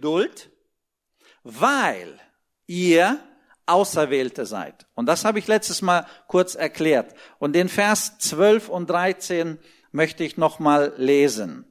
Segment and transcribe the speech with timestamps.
[0.00, 0.50] Geduld,
[1.42, 2.18] weil
[2.66, 3.20] ihr
[3.66, 4.86] Auserwählte seid.
[4.94, 7.14] Und das habe ich letztes Mal kurz erklärt.
[7.38, 9.58] Und den Vers 12 und 13
[9.92, 11.66] möchte ich nochmal lesen.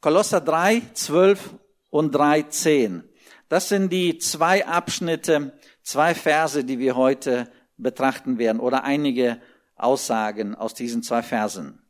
[0.00, 1.50] Kolosser 3, 12
[1.90, 3.04] und 13.
[3.50, 9.42] Das sind die zwei Abschnitte, zwei Verse, die wir heute betrachten werden oder einige
[9.76, 11.82] Aussagen aus diesen zwei Versen.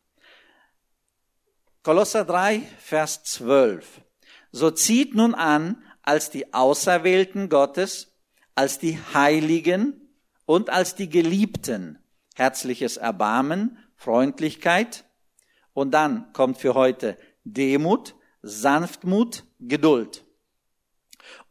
[1.85, 4.04] Kolosser 3, Vers 12.
[4.55, 8.15] So zieht nun an, als die Auserwählten Gottes,
[8.55, 10.09] als die Heiligen
[10.47, 11.99] und als die Geliebten
[12.37, 15.07] herzliches Erbarmen, Freundlichkeit
[15.73, 20.25] und dann kommt für heute Demut, Sanftmut, Geduld.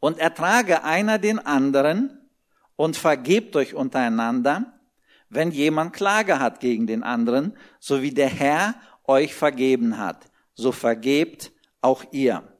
[0.00, 2.30] Und ertrage einer den anderen
[2.74, 4.80] und vergebt euch untereinander,
[5.28, 10.72] wenn jemand Klage hat gegen den anderen, so wie der Herr euch vergeben hat, so
[10.72, 11.52] vergebt
[11.82, 12.53] auch ihr.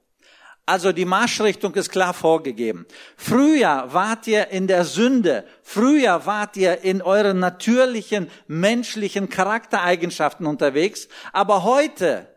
[0.67, 2.87] Also die Marschrichtung ist klar vorgegeben.
[3.17, 11.09] Früher wart ihr in der Sünde, früher wart ihr in euren natürlichen menschlichen Charaktereigenschaften unterwegs,
[11.33, 12.29] aber heute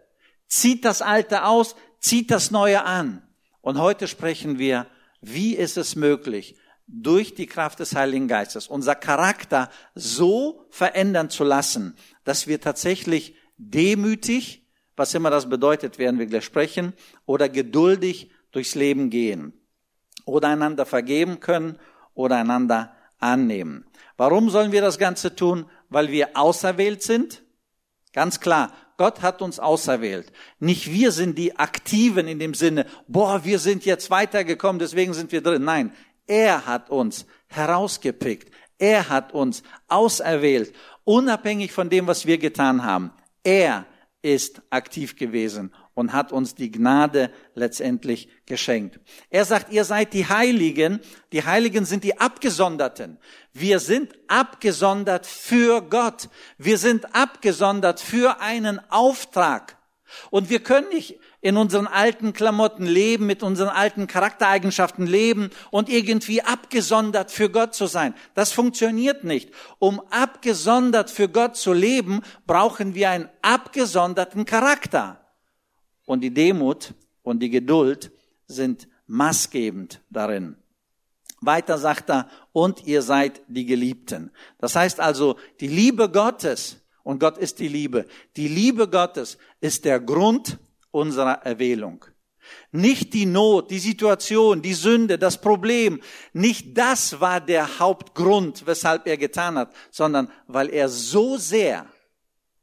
[0.48, 3.22] zieht das Alte aus, zieht das Neue an.
[3.62, 4.88] Und heute sprechen wir,
[5.22, 11.44] wie ist es möglich, durch die Kraft des Heiligen Geistes unser Charakter so verändern zu
[11.44, 14.67] lassen, dass wir tatsächlich demütig,
[14.98, 16.94] was immer das bedeutet, werden wir gleich sprechen,
[17.26, 19.54] oder geduldig durchs Leben gehen
[20.26, 21.80] oder einander vergeben können
[22.14, 23.86] oder einander annehmen.
[24.18, 25.68] Warum sollen wir das Ganze tun?
[25.90, 27.44] Weil wir auserwählt sind?
[28.12, 30.32] Ganz klar, Gott hat uns auserwählt.
[30.60, 35.32] Nicht wir sind die Aktiven in dem Sinne, boah, wir sind jetzt weitergekommen, deswegen sind
[35.32, 35.64] wir drin.
[35.64, 35.94] Nein,
[36.26, 38.52] er hat uns herausgepickt.
[38.80, 43.12] Er hat uns auserwählt, unabhängig von dem, was wir getan haben.
[43.44, 43.86] Er
[44.28, 49.00] ist aktiv gewesen und hat uns die Gnade letztendlich geschenkt.
[49.30, 51.00] Er sagt, ihr seid die Heiligen.
[51.32, 53.20] Die Heiligen sind die Abgesonderten.
[53.54, 56.28] Wir sind abgesondert für Gott.
[56.58, 59.78] Wir sind abgesondert für einen Auftrag.
[60.30, 65.88] Und wir können nicht in unseren alten Klamotten leben, mit unseren alten Charaktereigenschaften leben und
[65.88, 68.16] irgendwie abgesondert für Gott zu sein.
[68.34, 69.52] Das funktioniert nicht.
[69.80, 75.26] Um abgesondert für Gott zu leben, brauchen wir einen abgesonderten Charakter.
[76.06, 78.12] Und die Demut und die Geduld
[78.48, 80.58] sind maßgebend darin.
[81.42, 84.32] Weiter sagt er, und ihr seid die Geliebten.
[84.58, 89.86] Das heißt also, die Liebe Gottes, und Gott ist die Liebe, die Liebe Gottes ist
[89.86, 90.58] der Grund
[90.98, 92.06] unserer Erwählung.
[92.72, 96.02] Nicht die Not, die Situation, die Sünde, das Problem,
[96.34, 101.86] nicht das war der Hauptgrund, weshalb er getan hat, sondern weil er so sehr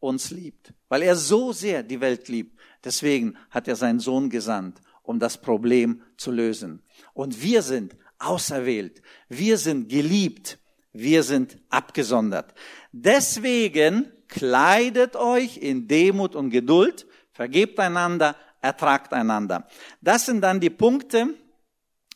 [0.00, 4.80] uns liebt, weil er so sehr die Welt liebt, Deswegen hat er seinen Sohn gesandt,
[5.02, 6.82] um das Problem zu lösen.
[7.14, 10.58] Und wir sind auserwählt, wir sind geliebt,
[10.92, 12.54] wir sind abgesondert.
[12.92, 19.68] Deswegen kleidet euch in Demut und Geduld, vergebt einander, ertragt einander.
[20.00, 21.34] Das sind dann die Punkte,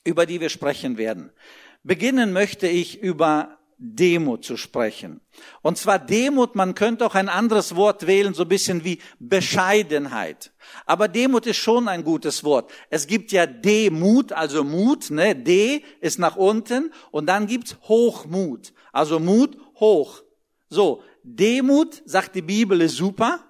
[0.04, 1.30] über die wir sprechen werden.
[1.82, 5.20] Beginnen möchte ich über Demut zu sprechen.
[5.62, 10.52] Und zwar Demut, man könnte auch ein anderes Wort wählen, so ein bisschen wie Bescheidenheit.
[10.84, 12.72] Aber Demut ist schon ein gutes Wort.
[12.90, 15.36] Es gibt ja Demut, also Mut, ne?
[15.36, 18.72] D ist nach unten und dann gibt's Hochmut.
[18.92, 20.22] Also Mut hoch.
[20.68, 23.47] So, Demut, sagt die Bibel, ist super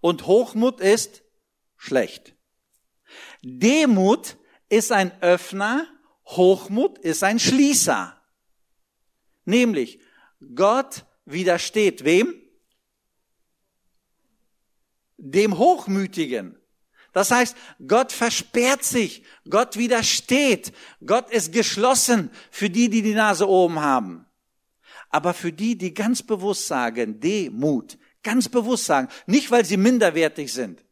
[0.00, 1.22] und Hochmut ist
[1.76, 2.34] schlecht.
[3.42, 4.36] Demut
[4.68, 5.86] ist ein Öffner,
[6.26, 8.16] Hochmut ist ein Schließer.
[9.44, 10.00] Nämlich,
[10.54, 12.34] Gott widersteht wem?
[15.16, 16.56] Dem Hochmütigen.
[17.12, 17.56] Das heißt,
[17.86, 20.72] Gott versperrt sich, Gott widersteht,
[21.04, 24.26] Gott ist geschlossen für die, die die Nase oben haben.
[25.08, 30.52] Aber für die, die ganz bewusst sagen, Demut, ganz bewusst sagen, nicht weil sie minderwertig
[30.52, 30.84] sind,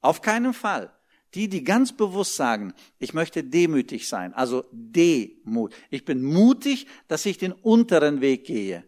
[0.00, 0.92] auf keinen Fall,
[1.34, 5.74] die, die ganz bewusst sagen, ich möchte demütig sein, also Demut.
[5.90, 8.84] Ich bin mutig, dass ich den unteren Weg gehe.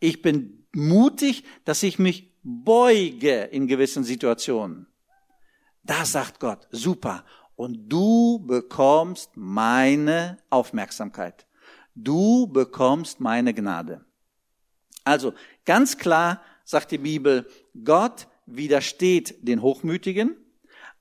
[0.00, 4.86] Ich bin mutig, dass ich mich beuge in gewissen Situationen.
[5.82, 7.24] Da sagt Gott, super.
[7.56, 11.46] Und du bekommst meine Aufmerksamkeit.
[11.94, 14.04] Du bekommst meine Gnade.
[15.04, 15.32] Also
[15.64, 17.46] ganz klar sagt die Bibel,
[17.82, 20.36] Gott widersteht den Hochmütigen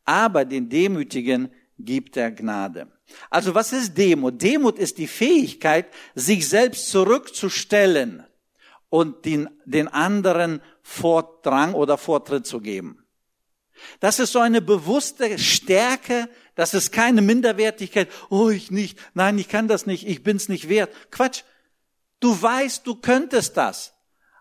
[0.08, 2.88] aber den Demütigen gibt er Gnade.
[3.30, 4.42] Also was ist Demut?
[4.42, 8.24] Demut ist die Fähigkeit, sich selbst zurückzustellen
[8.90, 13.06] und den, den anderen Vordrang oder Vortritt zu geben.
[14.00, 18.10] Das ist so eine bewusste Stärke Das ist keine Minderwertigkeit.
[18.32, 18.98] Oh, ich nicht.
[19.14, 20.08] Nein, ich kann das nicht.
[20.08, 20.92] Ich bin's nicht wert.
[21.12, 21.44] Quatsch.
[22.20, 23.94] Du weißt, du könntest das.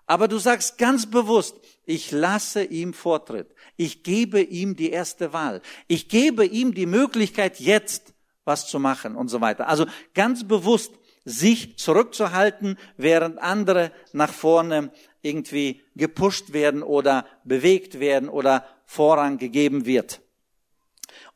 [0.06, 3.54] Aber du sagst ganz bewusst, ich lasse ihm Vortritt.
[3.76, 5.62] Ich gebe ihm die erste Wahl.
[5.88, 8.14] Ich gebe ihm die Möglichkeit, jetzt
[8.44, 9.68] was zu machen und so weiter.
[9.68, 10.92] Also ganz bewusst
[11.24, 14.92] sich zurückzuhalten, während andere nach vorne
[15.22, 20.20] irgendwie gepusht werden oder bewegt werden oder Vorrang gegeben wird.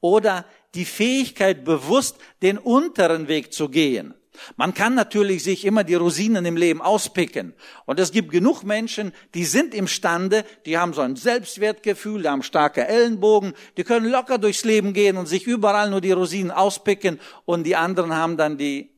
[0.01, 4.15] Oder die Fähigkeit, bewusst den unteren Weg zu gehen.
[4.57, 7.55] Man kann natürlich sich immer die Rosinen im Leben auspicken.
[7.87, 12.43] Und es gibt genug Menschen, die sind imstande, die haben so ein Selbstwertgefühl, die haben
[12.43, 17.21] starke Ellenbogen, die können locker durchs Leben gehen und sich überall nur die Rosinen auspicken
[17.45, 18.91] und die anderen haben dann die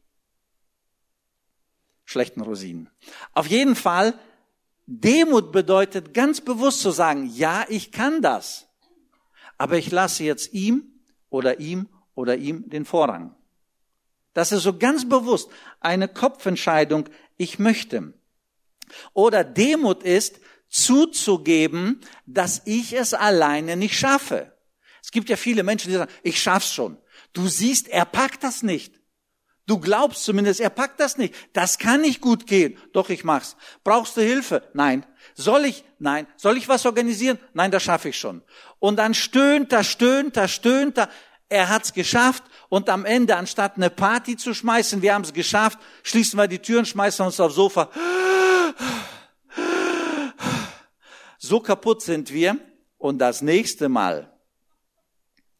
[2.05, 2.91] schlechten Rosinen.
[3.33, 4.15] Auf jeden Fall,
[4.87, 8.69] Demut bedeutet ganz bewusst zu sagen, ja, ich kann das,
[9.59, 11.01] aber ich lasse jetzt ihm
[11.31, 13.35] oder ihm oder ihm den Vorrang.
[14.35, 15.51] Das ist so ganz bewusst
[15.81, 18.15] eine Kopfentscheidung, ich möchte.
[19.13, 24.53] Oder Demut ist zuzugeben, dass ich es alleine nicht schaffe.
[25.03, 26.97] Es gibt ja viele Menschen, die sagen, ich schaff's schon.
[27.33, 28.95] Du siehst, er packt das nicht.
[29.67, 31.35] Du glaubst zumindest, er packt das nicht.
[31.53, 32.77] Das kann nicht gut gehen.
[32.93, 33.57] Doch, ich mach's.
[33.85, 34.69] Brauchst du Hilfe?
[34.75, 35.07] Nein.
[35.35, 35.85] Soll ich?
[35.99, 36.27] Nein.
[36.37, 37.39] Soll ich was organisieren?
[37.53, 38.43] Nein, das schaffe ich schon.
[38.81, 41.09] Und dann stöhnt er, stöhnt er, stöhnt er.
[41.49, 42.43] Er hat's geschafft
[42.73, 46.59] und am Ende, anstatt eine Party zu schmeißen, wir haben es geschafft, schließen wir die
[46.59, 47.91] Türen, schmeißen uns aufs Sofa.
[51.37, 52.57] So kaputt sind wir
[52.97, 54.33] und das nächste Mal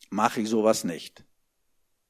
[0.09, 1.23] mache ich sowas nicht.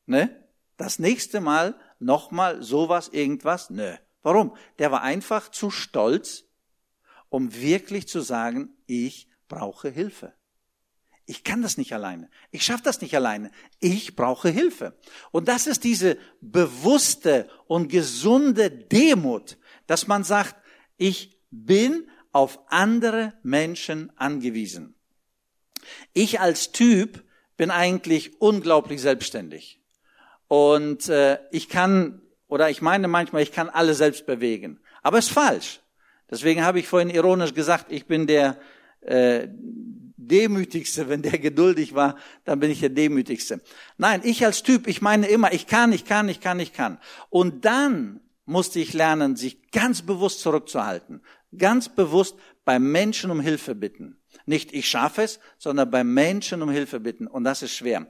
[0.06, 0.48] Ne?
[0.76, 3.70] Das nächste Mal nochmal sowas, irgendwas?
[3.70, 3.96] Nö.
[4.22, 4.54] Warum?
[4.78, 6.44] Der war einfach zu stolz,
[7.28, 10.32] um wirklich zu sagen, ich brauche Hilfe.
[11.26, 12.28] Ich kann das nicht alleine.
[12.50, 13.50] Ich schaffe das nicht alleine.
[13.78, 14.96] Ich brauche Hilfe.
[15.30, 20.56] Und das ist diese bewusste und gesunde Demut, dass man sagt,
[20.96, 24.94] ich bin auf andere Menschen angewiesen.
[26.12, 27.22] Ich als Typ
[27.56, 29.80] bin eigentlich unglaublich selbstständig.
[30.48, 34.80] Und äh, ich kann, oder ich meine manchmal, ich kann alle selbst bewegen.
[35.02, 35.80] Aber es ist falsch.
[36.30, 38.58] Deswegen habe ich vorhin ironisch gesagt, ich bin der
[39.02, 39.48] äh,
[40.28, 43.60] Demütigste, wenn der geduldig war, dann bin ich der Demütigste.
[43.98, 46.98] Nein, ich als Typ, ich meine immer, ich kann, ich kann, ich kann, ich kann.
[47.30, 51.22] Und dann musste ich lernen, sich ganz bewusst zurückzuhalten.
[51.56, 54.18] Ganz bewusst beim Menschen um Hilfe bitten.
[54.46, 57.26] Nicht ich schaffe es, sondern beim Menschen um Hilfe bitten.
[57.26, 58.06] Und das ist schwer.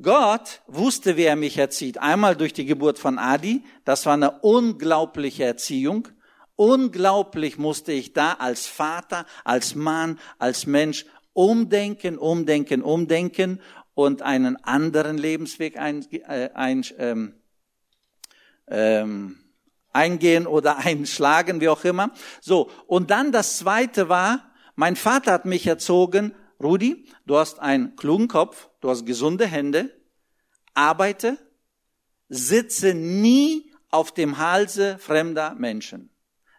[0.00, 1.98] Gott wusste, wie er mich erzieht.
[1.98, 3.64] Einmal durch die Geburt von Adi.
[3.84, 6.08] Das war eine unglaubliche Erziehung.
[6.54, 11.06] Unglaublich musste ich da als Vater, als Mann, als Mensch
[11.38, 13.60] umdenken, umdenken, umdenken
[13.94, 17.34] und einen anderen Lebensweg ein, äh, ein, ähm,
[18.66, 19.38] ähm,
[19.92, 22.10] eingehen oder einschlagen, wie auch immer.
[22.40, 27.94] So, und dann das Zweite war, mein Vater hat mich erzogen, Rudi, du hast einen
[27.94, 29.96] klugen Kopf, du hast gesunde Hände,
[30.74, 31.38] arbeite,
[32.28, 36.10] sitze nie auf dem Halse fremder Menschen.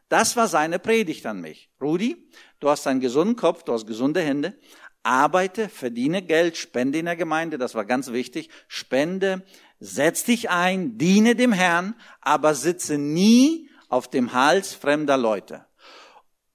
[0.07, 1.69] Das war seine Predigt an mich.
[1.81, 4.57] Rudi, du hast einen gesunden Kopf, du hast gesunde Hände,
[5.03, 9.43] arbeite, verdiene Geld, spende in der Gemeinde, das war ganz wichtig, spende,
[9.79, 15.65] setz dich ein, diene dem Herrn, aber sitze nie auf dem Hals fremder Leute.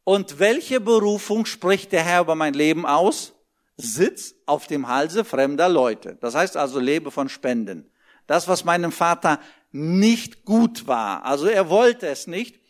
[0.04, 3.32] Und welche Berufung spricht der Herr über mein Leben aus?
[3.76, 6.16] Sitz auf dem Halse fremder Leute.
[6.20, 7.90] Das heißt also, lebe von Spenden.
[8.26, 9.40] Das, was meinem Vater
[9.72, 12.60] nicht gut war, also er wollte es nicht,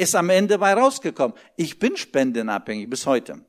[0.00, 1.36] ist am Ende bei rausgekommen.
[1.56, 3.44] Ich bin spendenabhängig bis heute.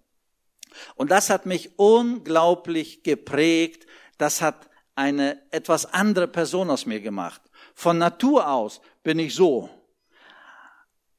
[0.96, 3.86] Und das hat mich unglaublich geprägt.
[4.18, 7.42] Das hat eine etwas andere Person aus mir gemacht.
[7.74, 9.70] Von Natur aus bin ich so.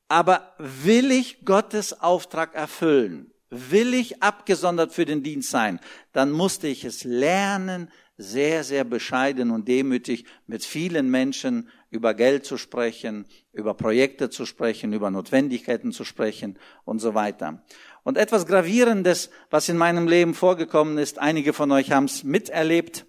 [0.09, 3.33] Aber will ich Gottes Auftrag erfüllen?
[3.49, 5.81] Will ich abgesondert für den Dienst sein?
[6.13, 12.47] Dann musste ich es lernen, sehr, sehr bescheiden und demütig mit vielen Menschen über Geld
[12.47, 17.63] zu sprechen, über Projekte zu sprechen, über Notwendigkeiten zu sprechen und so weiter.
[18.03, 23.05] Und etwas Gravierendes, was in meinem Leben vorgekommen ist, einige von euch haben es miterlebt.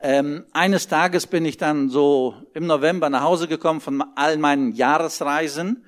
[0.00, 4.72] Ähm, eines Tages bin ich dann so im November nach Hause gekommen von all meinen
[4.72, 5.86] Jahresreisen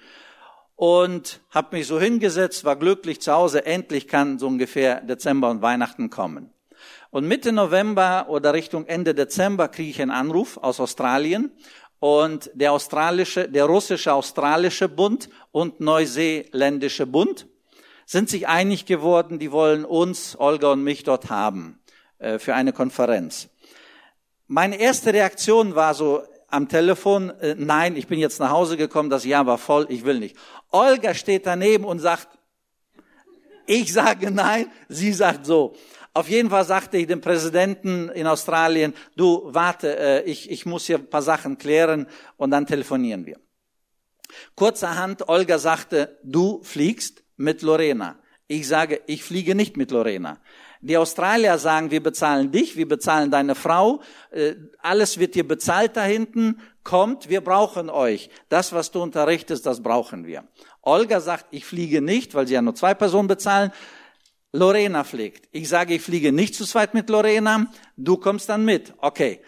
[0.77, 5.61] und habe mich so hingesetzt, war glücklich zu Hause, endlich kann so ungefähr Dezember und
[5.61, 6.55] Weihnachten kommen.
[7.11, 11.53] Und Mitte November oder Richtung Ende Dezember kriege ich einen Anruf aus Australien
[12.01, 17.47] und der australische, der russische australische Bund und neuseeländische Bund
[18.05, 21.81] sind sich einig geworden, die wollen uns, Olga und mich dort haben
[22.19, 23.49] äh, für eine Konferenz.
[24.47, 29.11] meine erste Reaktion war so am Telefon, äh, nein, ich bin jetzt nach Hause gekommen,
[29.11, 30.37] das Jahr war voll, ich will nicht.
[30.71, 32.29] Olga steht daneben und sagt,
[33.67, 35.75] ich sage nein, sie sagt so.
[36.19, 40.85] Auf jeden Fall sagte ich dem Präsidenten in Australien, du warte, äh, ich, ich muss
[40.87, 43.39] hier ein paar Sachen klären und dann telefonieren wir.
[44.57, 48.19] Kurzerhand, Olga sagte, du fliegst mit Lorena.
[48.49, 50.41] Ich sage, ich fliege nicht mit Lorena.
[50.81, 54.01] Die Australier sagen, wir bezahlen dich, wir bezahlen deine Frau,
[54.33, 58.29] äh, alles wird dir bezahlt da hinten, kommt, wir brauchen euch.
[58.49, 60.49] Das, was du unterrichtest, das brauchen wir.
[60.83, 63.71] Olga sagt, ich fliege nicht, weil sie ja nur zwei Personen bezahlen.
[64.53, 65.49] Lorena fliegt.
[65.53, 68.95] Ich sage, ich fliege nicht zu zweit mit Lorena, du kommst dann mit.
[68.99, 69.43] Okay.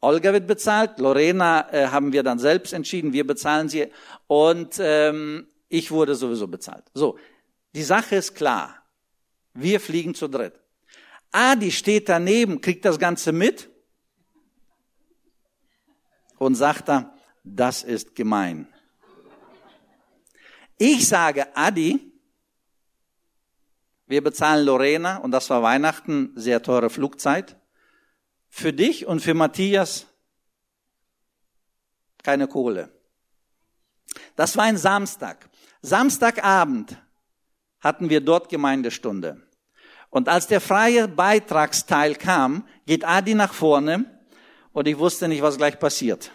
[0.00, 3.90] Olga wird bezahlt, Lorena äh, haben wir dann selbst entschieden, wir bezahlen sie
[4.26, 6.84] und ähm, ich wurde sowieso bezahlt.
[6.94, 7.18] So,
[7.74, 8.82] die Sache ist klar.
[9.54, 10.60] Wir fliegen zu dritt.
[11.32, 13.68] Adi steht daneben, kriegt das Ganze mit
[16.38, 18.68] und sagt da, das ist gemein.
[20.78, 22.12] Ich sage, Adi,
[24.06, 27.56] wir bezahlen Lorena, und das war Weihnachten, sehr teure Flugzeit.
[28.48, 30.06] Für dich und für Matthias
[32.26, 32.90] keine Kohle.
[34.34, 35.48] Das war ein Samstag.
[35.80, 36.96] Samstagabend
[37.78, 39.46] hatten wir dort Gemeindestunde.
[40.10, 44.04] Und als der freie Beitragsteil kam, geht Adi nach vorne
[44.72, 46.32] und ich wusste nicht, was gleich passiert.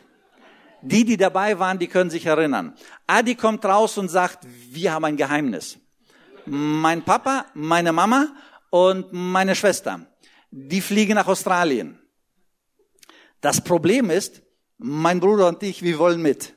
[0.82, 2.74] Die, die dabei waren, die können sich erinnern.
[3.06, 5.78] Adi kommt raus und sagt, wir haben ein Geheimnis.
[6.46, 8.34] Mein Papa, meine Mama
[8.70, 10.08] und meine Schwester,
[10.50, 12.00] die fliegen nach Australien.
[13.42, 14.42] Das Problem ist,
[14.78, 16.54] mein Bruder und ich, wir wollen mit.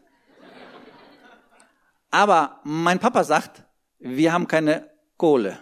[2.10, 3.64] Aber mein Papa sagt,
[3.98, 5.58] wir haben keine Kohle.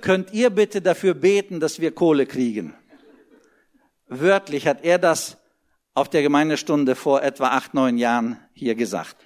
[0.00, 2.74] Könnt ihr bitte dafür beten, dass wir Kohle kriegen?
[4.08, 5.38] Wörtlich hat er das
[5.94, 9.16] auf der Gemeindestunde vor etwa acht, neun Jahren hier gesagt.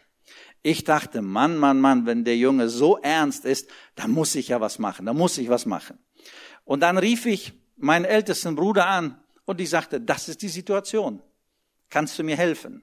[0.68, 4.60] Ich dachte, Mann, Mann, Mann, wenn der Junge so ernst ist, da muss ich ja
[4.60, 5.96] was machen, da muss ich was machen.
[6.64, 11.22] Und dann rief ich meinen ältesten Bruder an und ich sagte, das ist die Situation.
[11.88, 12.82] Kannst du mir helfen?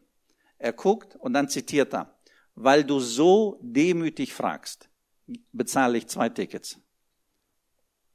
[0.57, 2.17] Er guckt und dann zitiert er,
[2.55, 4.87] weil du so demütig fragst,
[5.51, 6.79] bezahle ich zwei Tickets.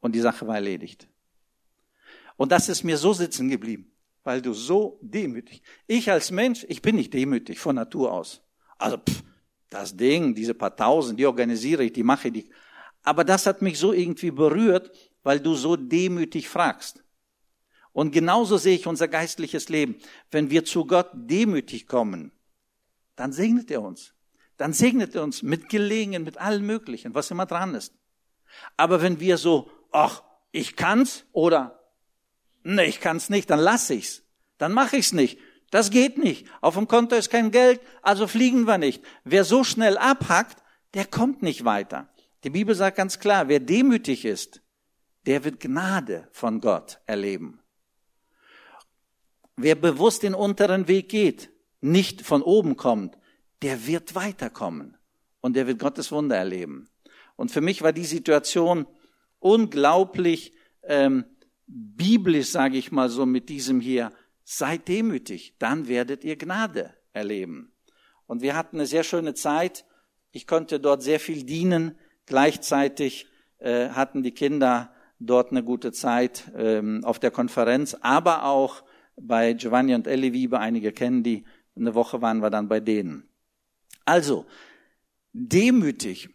[0.00, 1.08] Und die Sache war erledigt.
[2.38, 3.92] Und das ist mir so sitzen geblieben
[4.25, 5.62] weil du so demütig.
[5.87, 8.42] Ich als Mensch, ich bin nicht demütig von Natur aus.
[8.76, 9.22] Also pff,
[9.70, 12.50] das Ding, diese paar Tausend, die organisiere ich, die mache ich.
[13.02, 14.90] Aber das hat mich so irgendwie berührt,
[15.22, 17.02] weil du so demütig fragst.
[17.92, 19.96] Und genauso sehe ich unser geistliches Leben.
[20.30, 22.32] Wenn wir zu Gott demütig kommen,
[23.16, 24.14] dann segnet er uns.
[24.56, 27.94] Dann segnet er uns mit Gelingen, mit allem Möglichen, was immer dran ist.
[28.76, 30.22] Aber wenn wir so, ach,
[30.52, 31.78] ich kann's oder
[32.70, 34.22] Nee, ich kann's nicht, dann lass ich's.
[34.58, 35.38] Dann mache ich's nicht.
[35.70, 36.46] Das geht nicht.
[36.60, 39.02] Auf dem Konto ist kein Geld, also fliegen wir nicht.
[39.25, 40.62] Wer so schnell abhackt,
[40.94, 42.08] der kommt nicht weiter.
[42.44, 44.62] Die Bibel sagt ganz klar, wer demütig ist,
[45.26, 47.60] der wird Gnade von Gott erleben.
[49.56, 53.18] Wer bewusst den unteren Weg geht, nicht von oben kommt,
[53.62, 54.96] der wird weiterkommen
[55.40, 56.88] und der wird Gottes Wunder erleben.
[57.37, 58.87] Und für mich war die Situation
[59.40, 61.25] unglaublich ähm,
[61.66, 64.12] biblisch, sage ich mal so, mit diesem hier,
[64.50, 67.71] seid demütig, dann werdet ihr Gnade erleben.
[68.26, 69.85] Und wir hatten eine sehr schöne Zeit.
[70.31, 71.99] Ich konnte dort sehr viel dienen.
[72.25, 73.26] Gleichzeitig
[73.59, 78.85] äh, hatten die Kinder dort eine gute Zeit ähm, auf der Konferenz, aber auch
[79.21, 81.45] bei Giovanni und Ellie Wiebe, einige kennen die,
[81.76, 83.28] eine Woche waren wir dann bei denen.
[84.07, 84.47] Also,
[85.33, 86.31] demütig,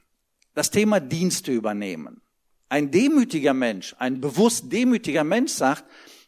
[0.53, 2.21] das Thema Dienste übernehmen.
[2.69, 5.85] Ein demütiger Mensch, ein bewusst demütiger Mensch sagt,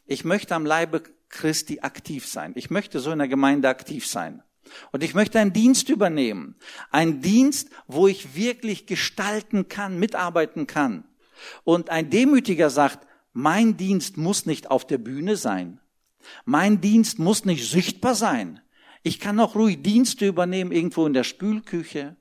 [0.08, 2.54] ich möchte am Leibe Christi aktiv sein.
[2.56, 4.44] Ich möchte so in der Gemeinde aktiv sein.
[4.92, 6.56] Und ich möchte einen Dienst übernehmen.
[6.92, 11.06] Ein Dienst, wo ich wirklich gestalten kann, mitarbeiten kann.
[11.64, 15.80] Und ein Demütiger sagt, mein Dienst muss nicht auf der Bühne sein.
[16.46, 18.62] Mein Dienst muss nicht sichtbar sein.
[19.04, 22.16] Ich kann auch ruhig Dienste übernehmen, irgendwo in der Spülküche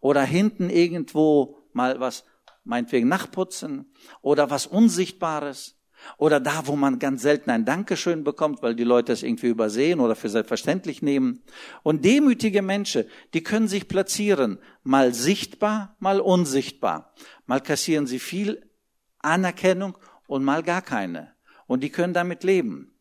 [0.00, 2.24] oder hinten irgendwo mal was
[2.64, 3.92] meinetwegen nachputzen
[4.22, 5.76] oder was Unsichtbares
[6.18, 10.00] oder da, wo man ganz selten ein Dankeschön bekommt, weil die Leute es irgendwie übersehen
[10.00, 11.42] oder für selbstverständlich nehmen.
[11.82, 13.04] Und demütige Menschen,
[13.34, 17.14] die können sich platzieren, mal sichtbar, mal unsichtbar.
[17.46, 18.70] Mal kassieren sie viel
[19.18, 21.32] Anerkennung und mal gar keine.
[21.66, 22.94] Und die können damit leben.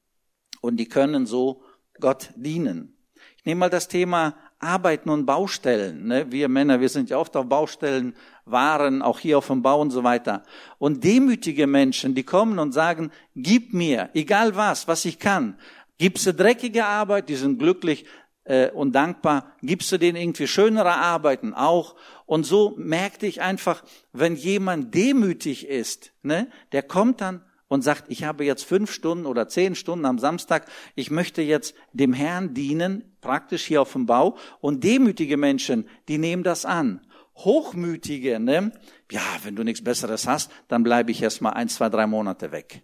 [0.62, 1.64] Und die können so
[2.00, 2.98] Gott dienen.
[3.38, 6.08] Ich nehme mal das Thema Arbeiten und Baustellen.
[6.08, 6.32] Ne?
[6.32, 8.16] Wir Männer, wir sind ja oft auf Baustellen,
[8.46, 10.44] waren auch hier auf dem Bau und so weiter.
[10.78, 15.58] Und demütige Menschen, die kommen und sagen, gib mir, egal was, was ich kann.
[15.98, 18.06] Gibst du dreckige Arbeit, die sind glücklich
[18.44, 19.54] äh, und dankbar.
[19.62, 21.96] Gibst du denen irgendwie schönere Arbeiten auch.
[22.26, 28.04] Und so merkte ich einfach, wenn jemand demütig ist, ne, der kommt dann und sagt,
[28.10, 32.54] ich habe jetzt fünf Stunden oder zehn Stunden am Samstag, ich möchte jetzt dem Herrn
[32.54, 34.36] dienen, praktisch hier auf dem Bau.
[34.60, 37.08] Und demütige Menschen, die nehmen das an.
[37.34, 38.74] Hochmütige, ne?
[39.10, 42.52] ja, wenn du nichts Besseres hast, dann bleibe ich erst mal ein, zwei, drei Monate
[42.52, 42.84] weg.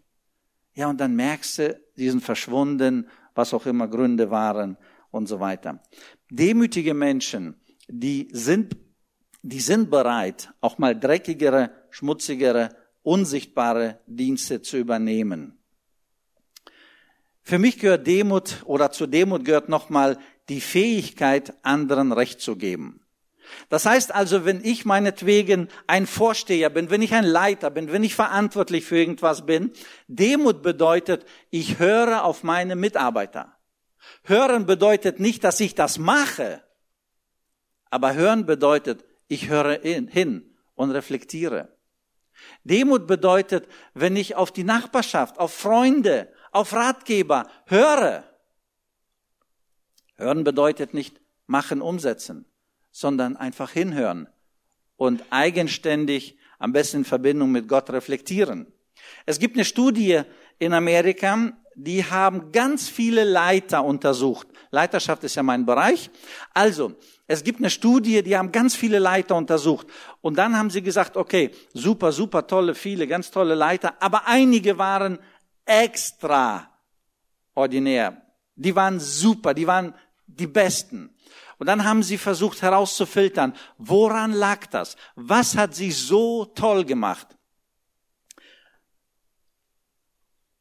[0.73, 4.77] Ja, und dann merkst du, die sind verschwunden, was auch immer Gründe waren
[5.11, 5.83] und so weiter.
[6.31, 8.77] Demütige Menschen, die sind,
[9.41, 12.69] die sind bereit, auch mal dreckigere, schmutzigere
[13.07, 15.57] unsichtbare Dienste zu übernehmen.
[17.41, 20.17] Für mich gehört Demut oder zu Demut gehört nochmal
[20.49, 22.99] die Fähigkeit, anderen Recht zu geben.
[23.69, 28.03] Das heißt also, wenn ich meinetwegen ein Vorsteher bin, wenn ich ein Leiter bin, wenn
[28.03, 29.71] ich verantwortlich für irgendwas bin,
[30.09, 33.57] Demut bedeutet, ich höre auf meine Mitarbeiter.
[34.23, 36.61] Hören bedeutet nicht, dass ich das mache,
[37.89, 41.76] aber hören bedeutet, ich höre hin und reflektiere.
[42.63, 48.23] Demut bedeutet, wenn ich auf die Nachbarschaft, auf Freunde, auf Ratgeber höre.
[50.15, 52.45] Hören bedeutet nicht machen, umsetzen,
[52.91, 54.27] sondern einfach hinhören
[54.95, 58.73] und eigenständig, am besten in Verbindung mit Gott reflektieren.
[59.25, 60.21] Es gibt eine Studie
[60.57, 64.47] in Amerika, die haben ganz viele Leiter untersucht.
[64.71, 66.09] Leiterschaft ist ja mein Bereich.
[66.53, 66.95] Also,
[67.27, 69.87] es gibt eine Studie, die haben ganz viele Leiter untersucht.
[70.21, 74.77] Und dann haben sie gesagt, okay, super, super tolle, viele, ganz tolle Leiter, aber einige
[74.77, 75.19] waren
[75.65, 76.71] extra
[77.53, 78.21] ordinär.
[78.55, 79.93] Die waren super, die waren
[80.25, 81.13] die besten.
[81.59, 84.95] Und dann haben sie versucht herauszufiltern, woran lag das?
[85.15, 87.27] Was hat sie so toll gemacht?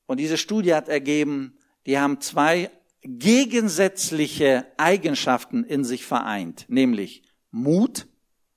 [0.07, 2.71] Und diese Studie hat ergeben, die haben zwei
[3.07, 8.07] gegensätzliche Eigenschaften in sich vereint, nämlich Mut,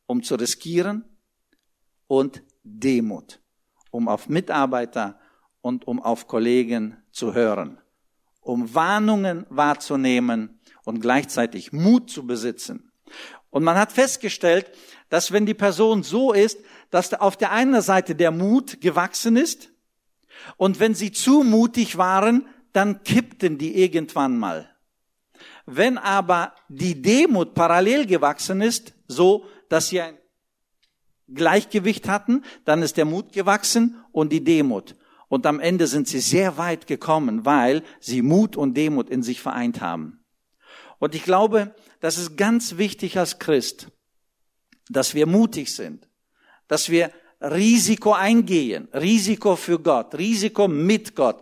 [0.06, 1.06] um zu riskieren,
[2.08, 3.40] und Demut,
[3.92, 5.20] um auf Mitarbeiter
[5.62, 7.80] und um auf Kollegen zu hören,
[8.42, 12.92] um Warnungen wahrzunehmen und gleichzeitig Mut zu besitzen.
[13.52, 14.72] Und man hat festgestellt,
[15.10, 19.72] dass wenn die Person so ist, dass auf der einen Seite der Mut gewachsen ist,
[20.58, 24.70] und wenn sie zu mutig waren, dann kippten die irgendwann mal.
[25.66, 30.18] Wenn aber die Demut parallel gewachsen ist, so dass sie ein
[31.28, 34.96] Gleichgewicht hatten, dann ist der Mut gewachsen und die Demut.
[35.28, 39.42] Und am Ende sind sie sehr weit gekommen, weil sie Mut und Demut in sich
[39.42, 40.24] vereint haben.
[40.98, 43.90] Und ich glaube, das ist ganz wichtig als Christ,
[44.90, 46.10] dass wir mutig sind,
[46.68, 51.42] dass wir Risiko eingehen, Risiko für Gott, Risiko mit Gott,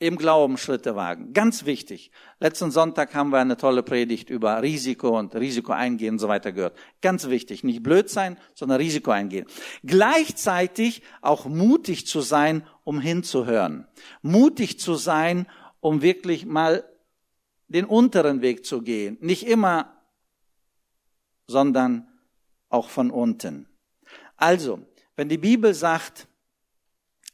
[0.00, 1.34] im Glauben Schritte wagen.
[1.34, 2.10] Ganz wichtig.
[2.40, 6.52] Letzten Sonntag haben wir eine tolle Predigt über Risiko und Risiko eingehen und so weiter
[6.52, 6.76] gehört.
[7.02, 7.64] Ganz wichtig.
[7.64, 9.46] Nicht blöd sein, sondern Risiko eingehen.
[9.84, 13.86] Gleichzeitig auch mutig zu sein, um hinzuhören.
[14.22, 15.46] Mutig zu sein,
[15.80, 16.82] um wirklich mal
[17.68, 19.18] den unteren Weg zu gehen.
[19.20, 20.02] Nicht immer,
[21.46, 22.08] sondern
[22.70, 23.68] auch von unten.
[24.36, 24.80] Also,
[25.14, 26.26] wenn die Bibel sagt,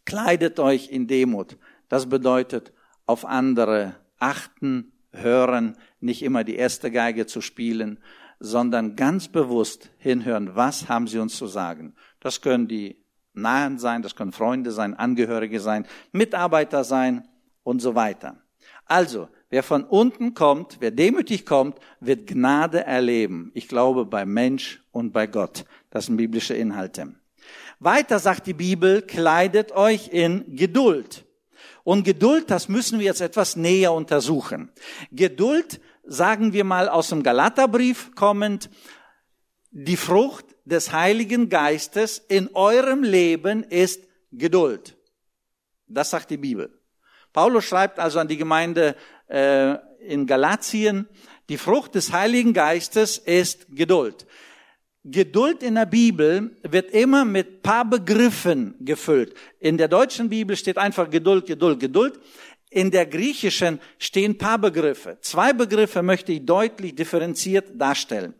[0.04, 1.56] kleidet euch in Demut,
[1.88, 2.72] das bedeutet
[3.06, 7.98] auf andere achten, hören, nicht immer die erste Geige zu spielen,
[8.38, 11.94] sondern ganz bewusst hinhören, was haben sie uns zu sagen.
[12.20, 17.26] Das können die Nahen sein, das können Freunde sein, Angehörige sein, Mitarbeiter sein
[17.62, 18.36] und so weiter.
[18.84, 23.50] Also, wer von unten kommt, wer demütig kommt, wird Gnade erleben.
[23.54, 25.64] Ich glaube bei Mensch und bei Gott.
[25.90, 27.14] Das sind biblische Inhalte.
[27.78, 31.25] Weiter sagt die Bibel, kleidet euch in Geduld.
[31.86, 34.72] Und Geduld, das müssen wir jetzt etwas näher untersuchen.
[35.12, 38.70] Geduld, sagen wir mal aus dem Galaterbrief kommend,
[39.70, 44.96] die Frucht des Heiligen Geistes in eurem Leben ist Geduld.
[45.86, 46.76] Das sagt die Bibel.
[47.32, 48.96] Paulus schreibt also an die Gemeinde
[49.28, 51.08] äh, in Galatien,
[51.48, 54.26] die Frucht des Heiligen Geistes ist Geduld.
[55.08, 59.34] Geduld in der Bibel wird immer mit paar Begriffen gefüllt.
[59.60, 62.18] In der deutschen Bibel steht einfach Geduld, Geduld, Geduld.
[62.70, 65.18] In der griechischen stehen paar Begriffe.
[65.20, 68.34] Zwei Begriffe möchte ich deutlich differenziert darstellen.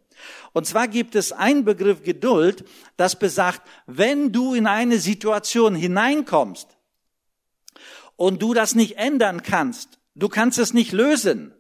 [0.55, 2.65] Und zwar gibt es einen Begriff Geduld,
[2.97, 6.67] das besagt, wenn du in eine Situation hineinkommst
[8.17, 11.55] und du das nicht ändern kannst, du kannst es nicht lösen,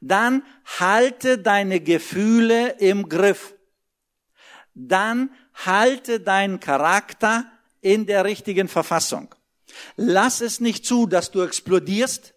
[0.00, 0.44] dann
[0.78, 3.54] halte deine Gefühle im Griff
[4.74, 7.44] dann halte deinen Charakter
[7.80, 9.34] in der richtigen Verfassung.
[9.96, 12.34] Lass es nicht zu, dass du explodierst.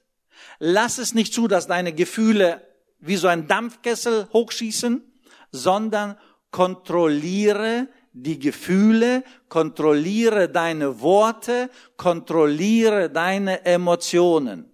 [0.60, 2.62] Lass es nicht zu, dass deine Gefühle
[3.00, 5.04] wie so ein Dampfkessel hochschießen,
[5.52, 6.18] sondern
[6.52, 14.72] kontrolliere die Gefühle, kontrolliere deine Worte, kontrolliere deine Emotionen.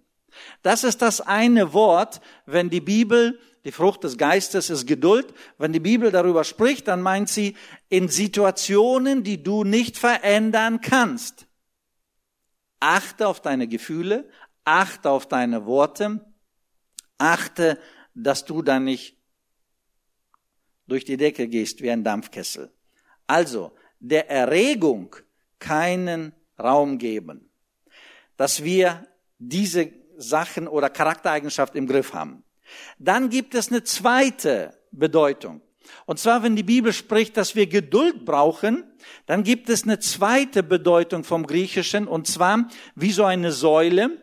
[0.62, 5.72] Das ist das eine Wort, wenn die Bibel, die Frucht des Geistes ist Geduld, wenn
[5.72, 7.56] die Bibel darüber spricht, dann meint sie
[7.88, 11.46] in Situationen, die du nicht verändern kannst.
[12.80, 14.28] Achte auf deine Gefühle,
[14.64, 16.20] achte auf deine Worte,
[17.18, 17.78] achte,
[18.14, 19.16] dass du da nicht
[20.88, 22.72] durch die Decke gehst wie ein Dampfkessel.
[23.28, 25.14] Also, der Erregung
[25.60, 27.48] keinen Raum geben,
[28.36, 29.06] dass wir
[29.38, 32.42] diese Sachen oder Charaktereigenschaft im Griff haben.
[32.98, 35.60] Dann gibt es eine zweite Bedeutung.
[36.06, 38.84] Und zwar, wenn die Bibel spricht, dass wir Geduld brauchen,
[39.26, 44.22] dann gibt es eine zweite Bedeutung vom Griechischen, und zwar wie so eine Säule.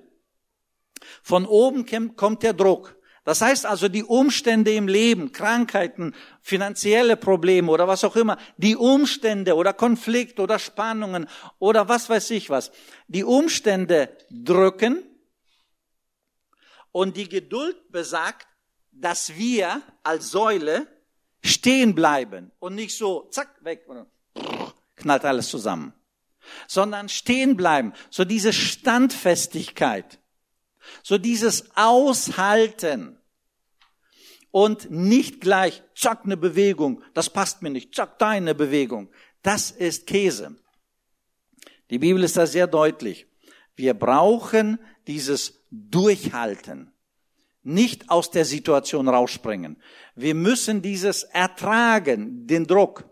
[1.22, 1.86] Von oben
[2.16, 2.96] kommt der Druck.
[3.26, 8.76] Das heißt also, die Umstände im Leben, Krankheiten, finanzielle Probleme oder was auch immer, die
[8.76, 11.28] Umstände oder Konflikte oder Spannungen
[11.60, 12.72] oder was weiß ich was,
[13.08, 15.04] die Umstände drücken
[17.00, 18.46] und die Geduld besagt,
[18.92, 20.86] dass wir als Säule
[21.42, 23.88] stehen bleiben und nicht so zack weg
[24.98, 25.94] knallt alles zusammen,
[26.68, 30.20] sondern stehen bleiben, so diese Standfestigkeit,
[31.02, 33.18] so dieses Aushalten
[34.52, 39.10] und nicht gleich, zack, eine Bewegung, das passt mir nicht, zack, deine Bewegung.
[39.42, 40.54] Das ist Käse.
[41.92, 43.26] Die Bibel ist da sehr deutlich.
[43.78, 46.92] Wir brauchen dieses Durchhalten.
[47.62, 49.82] Nicht aus der Situation rausspringen.
[50.16, 53.10] Wir müssen dieses ertragen, den Druck.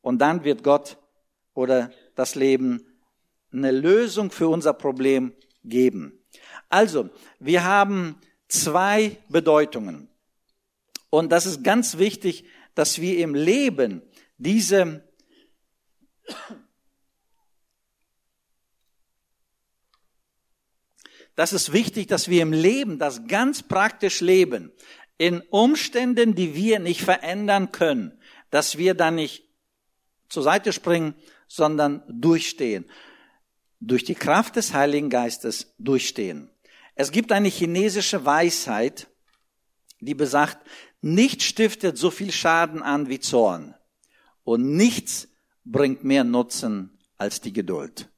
[0.00, 0.96] Und dann wird Gott
[1.54, 2.86] oder das Leben
[3.52, 5.32] eine Lösung für unser Problem
[5.64, 6.24] geben.
[6.68, 8.16] Also, wir haben
[8.48, 10.08] zwei Bedeutungen.
[11.10, 12.44] Und das ist ganz wichtig,
[12.74, 14.02] dass wir im Leben
[14.38, 15.08] diese
[21.34, 24.72] Das ist wichtig, dass wir im Leben das ganz praktisch leben.
[25.18, 28.18] In Umständen, die wir nicht verändern können,
[28.50, 29.44] dass wir da nicht
[30.28, 31.14] zur Seite springen,
[31.48, 32.84] sondern durchstehen.
[33.80, 36.50] Durch die Kraft des Heiligen Geistes durchstehen.
[36.94, 39.08] Es gibt eine chinesische Weisheit,
[40.00, 40.58] die besagt,
[41.06, 43.74] Nichts stiftet so viel Schaden an wie Zorn.
[44.42, 45.28] Und nichts
[45.62, 48.08] bringt mehr Nutzen als die Geduld.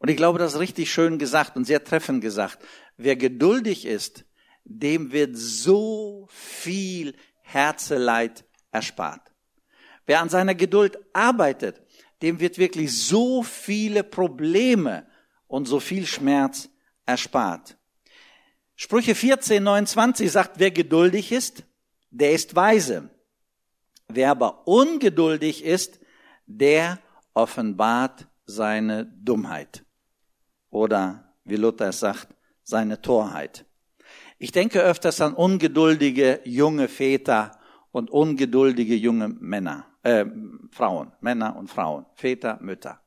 [0.00, 2.58] Und ich glaube, das ist richtig schön gesagt und sehr treffend gesagt.
[2.96, 4.24] Wer geduldig ist,
[4.64, 9.30] dem wird so viel Herzeleid erspart.
[10.06, 11.82] Wer an seiner Geduld arbeitet,
[12.22, 15.06] dem wird wirklich so viele Probleme
[15.46, 16.70] und so viel Schmerz
[17.04, 17.76] erspart.
[18.76, 21.64] Sprüche 14, 29 sagt, wer geduldig ist,
[22.10, 23.10] der ist weise.
[24.08, 26.00] Wer aber ungeduldig ist,
[26.46, 26.98] der
[27.34, 29.84] offenbart seine Dummheit.
[30.70, 32.28] Oder, wie Luther es sagt,
[32.62, 33.66] seine Torheit.
[34.38, 37.52] Ich denke öfters an ungeduldige junge Väter
[37.92, 40.24] und ungeduldige junge Männer, äh,
[40.70, 43.00] Frauen, Männer und Frauen, Väter, Mütter.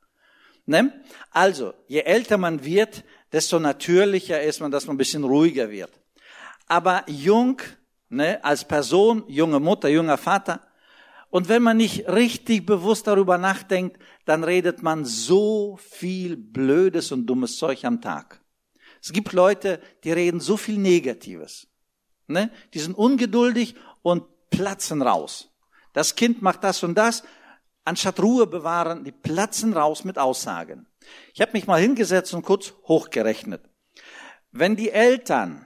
[0.65, 1.04] Ne?
[1.32, 5.91] Also, je älter man wird, desto natürlicher ist man, dass man ein bisschen ruhiger wird.
[6.67, 7.62] Aber jung,
[8.10, 10.62] ne, als Person, junge Mutter, junger Vater,
[11.34, 17.26] und wenn man nicht richtig bewusst darüber nachdenkt, dann redet man so viel blödes und
[17.26, 18.39] dummes Zeug am Tag.
[19.02, 21.65] Es gibt Leute, die reden so viel Negatives.
[22.28, 22.52] Ne?
[22.76, 25.50] Die sind ungeduldig und platzen raus.
[25.93, 27.24] Das Kind macht das und das.
[27.84, 30.86] Anstatt Ruhe bewahren, die platzen raus mit Aussagen.
[31.34, 33.67] Ich habe mich mal hingesetzt und kurz hochgerechnet.
[34.52, 35.65] Wenn die Eltern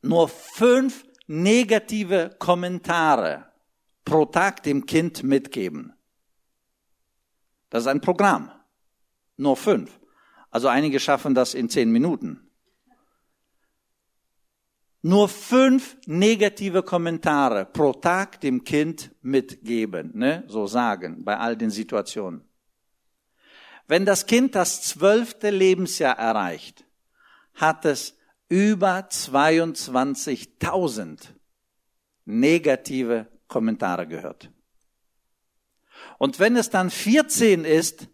[0.00, 3.49] nur fünf negative Kommentare
[4.04, 5.92] pro Tag dem Kind mitgeben,
[7.70, 8.50] das ist ein Programm.
[9.36, 10.00] Nur fünf.
[10.50, 12.46] Also einige schaffen das in zehn Minuten.
[15.02, 20.44] Nur fünf negative Kommentare pro Tag dem Kind mitgeben, ne?
[20.46, 22.44] so sagen, bei all den Situationen.
[23.86, 26.84] Wenn das Kind das zwölfte Lebensjahr erreicht,
[27.54, 28.18] hat es
[28.50, 31.28] über 22.000
[32.26, 34.50] negative Kommentare gehört.
[36.16, 38.08] Und wenn es dann 14 ist,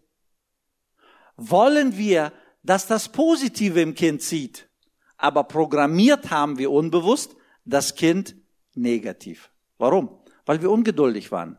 [1.37, 4.67] wollen wir, dass das Positive im Kind sieht.
[5.15, 8.35] Aber programmiert haben wir unbewusst das Kind
[8.73, 9.49] negativ.
[9.77, 10.09] Warum?
[10.45, 11.57] Weil wir ungeduldig waren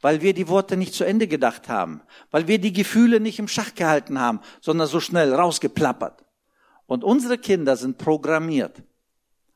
[0.00, 3.48] weil wir die Worte nicht zu Ende gedacht haben, weil wir die Gefühle nicht im
[3.48, 6.24] Schach gehalten haben, sondern so schnell rausgeplappert.
[6.86, 8.82] Und unsere Kinder sind programmiert.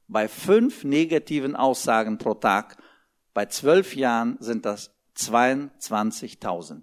[0.09, 2.77] Bei fünf negativen Aussagen pro Tag,
[3.35, 6.83] bei zwölf Jahren sind das 22.000.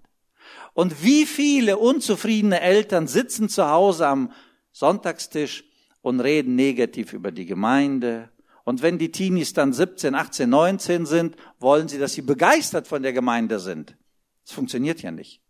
[0.72, 4.32] Und wie viele unzufriedene Eltern sitzen zu Hause am
[4.72, 5.64] Sonntagstisch
[6.02, 8.30] und reden negativ über die Gemeinde.
[8.64, 13.02] Und wenn die Teenies dann 17, 18, 19 sind, wollen sie, dass sie begeistert von
[13.02, 13.96] der Gemeinde sind.
[14.44, 15.42] Das funktioniert ja nicht.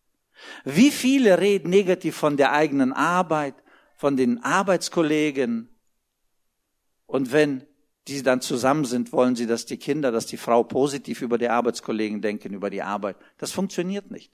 [0.65, 3.55] Wie viele reden negativ von der eigenen Arbeit,
[3.97, 5.69] von den Arbeitskollegen?
[7.07, 7.68] Und wenn
[8.09, 11.49] die dann zusammen sind, wollen sie, dass die Kinder, dass die Frau positiv über die
[11.49, 13.17] Arbeitskollegen denken, über die Arbeit.
[13.37, 14.33] Das funktioniert nicht.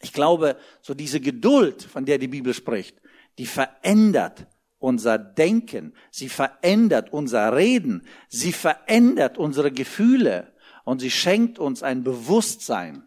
[0.00, 3.00] Ich glaube, so diese Geduld, von der die Bibel spricht,
[3.38, 4.46] die verändert
[4.78, 10.52] unser Denken, sie verändert unser Reden, sie verändert unsere Gefühle
[10.84, 13.06] und sie schenkt uns ein Bewusstsein,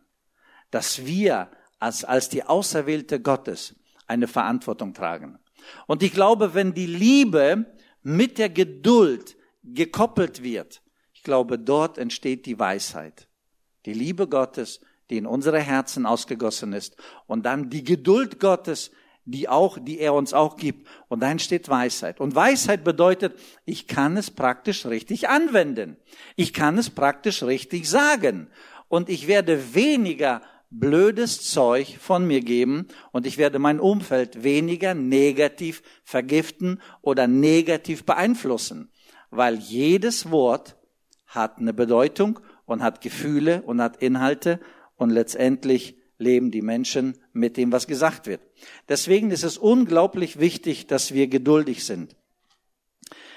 [0.71, 3.75] dass wir als, als die Auserwählte Gottes
[4.07, 5.37] eine Verantwortung tragen.
[5.87, 7.65] Und ich glaube, wenn die Liebe
[8.03, 9.35] mit der Geduld
[9.73, 10.81] gekoppelt wird,
[11.13, 13.27] ich glaube, dort entsteht die Weisheit.
[13.85, 16.97] Die Liebe Gottes, die in unsere Herzen ausgegossen ist
[17.27, 18.91] und dann die Geduld Gottes,
[19.25, 20.87] die auch, die er uns auch gibt.
[21.07, 22.19] Und da entsteht Weisheit.
[22.19, 25.97] Und Weisheit bedeutet, ich kann es praktisch richtig anwenden.
[26.35, 28.47] Ich kann es praktisch richtig sagen.
[28.87, 34.93] Und ich werde weniger blödes Zeug von mir geben und ich werde mein Umfeld weniger
[34.93, 38.91] negativ vergiften oder negativ beeinflussen,
[39.31, 40.77] weil jedes Wort
[41.25, 44.59] hat eine Bedeutung und hat Gefühle und hat Inhalte
[44.95, 48.41] und letztendlich leben die Menschen mit dem, was gesagt wird.
[48.87, 52.15] Deswegen ist es unglaublich wichtig, dass wir geduldig sind.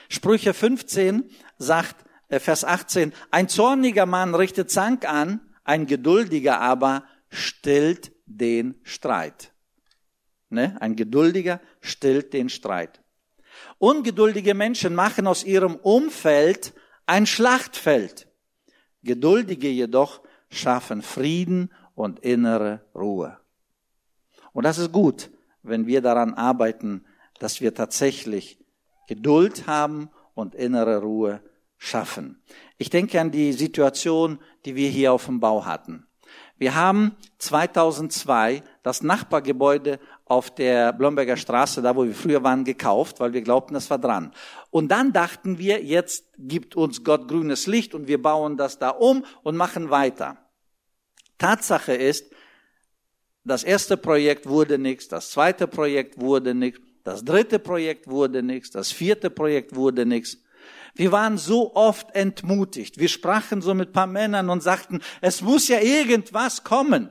[0.08, 7.04] Sprüche 15 sagt, äh, Vers 18, ein zorniger Mann richtet Zank an, ein geduldiger aber
[7.28, 9.52] stillt den Streit.
[10.48, 10.80] Ne?
[10.80, 13.02] Ein geduldiger stillt den Streit.
[13.78, 16.74] Ungeduldige Menschen machen aus ihrem Umfeld
[17.06, 18.28] ein Schlachtfeld.
[19.02, 23.38] Geduldige jedoch schaffen Frieden und innere Ruhe.
[24.52, 25.30] Und das ist gut,
[25.62, 27.04] wenn wir daran arbeiten,
[27.38, 28.58] dass wir tatsächlich
[29.06, 31.40] Geduld haben und innere Ruhe
[31.76, 32.42] schaffen.
[32.76, 36.06] Ich denke an die Situation, die wir hier auf dem Bau hatten.
[36.58, 43.20] Wir haben 2002 das Nachbargebäude auf der Blomberger Straße, da wo wir früher waren, gekauft,
[43.20, 44.32] weil wir glaubten, das war dran.
[44.70, 48.90] Und dann dachten wir, jetzt gibt uns Gott grünes Licht und wir bauen das da
[48.90, 50.36] um und machen weiter.
[51.38, 52.30] Tatsache ist,
[53.44, 58.70] das erste Projekt wurde nichts, das zweite Projekt wurde nichts, das dritte Projekt wurde nichts,
[58.70, 60.38] das vierte Projekt wurde nichts.
[60.94, 62.98] Wir waren so oft entmutigt.
[62.98, 67.08] Wir sprachen so mit paar Männern und sagten, es muss ja irgendwas kommen.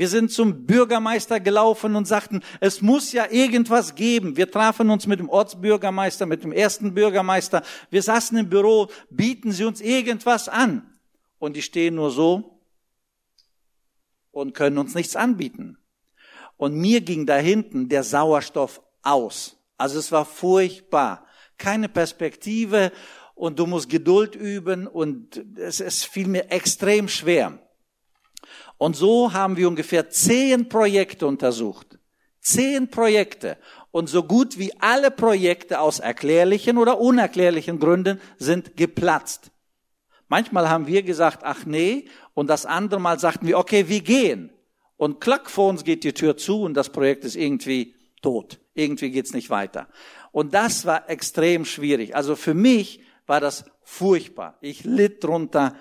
[0.00, 4.34] Wir sind zum Bürgermeister gelaufen und sagten, es muss ja irgendwas geben.
[4.34, 7.62] Wir trafen uns mit dem Ortsbürgermeister, mit dem ersten Bürgermeister.
[7.90, 10.90] Wir saßen im Büro, bieten Sie uns irgendwas an.
[11.38, 12.62] Und die stehen nur so
[14.30, 15.76] und können uns nichts anbieten.
[16.56, 19.58] Und mir ging da hinten der Sauerstoff aus.
[19.76, 21.26] Also es war furchtbar.
[21.58, 22.90] Keine Perspektive
[23.34, 27.58] und du musst Geduld üben und es, es fiel mir extrem schwer.
[28.78, 31.98] Und so haben wir ungefähr zehn Projekte untersucht.
[32.40, 33.58] Zehn Projekte.
[33.90, 39.50] Und so gut wie alle Projekte aus erklärlichen oder unerklärlichen Gründen sind geplatzt.
[40.28, 44.50] Manchmal haben wir gesagt, ach nee, und das andere Mal sagten wir, okay, wir gehen.
[44.96, 48.60] Und klack, vor uns geht die Tür zu und das Projekt ist irgendwie tot.
[48.74, 49.88] Irgendwie geht's nicht weiter.
[50.30, 52.14] Und das war extrem schwierig.
[52.14, 54.56] Also für mich war das furchtbar.
[54.60, 55.74] Ich litt drunter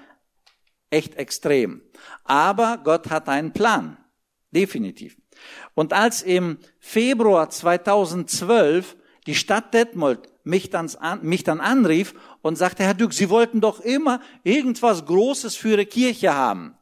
[0.89, 1.81] echt extrem.
[2.23, 3.97] Aber Gott hat einen Plan.
[4.51, 5.17] Definitiv.
[5.75, 8.95] Und als im Februar 2012
[9.27, 10.89] die Stadt Detmold mich dann,
[11.21, 15.85] mich dann anrief und sagte, Herr Dück, Sie wollten doch immer irgendwas Großes für Ihre
[15.85, 16.75] Kirche haben.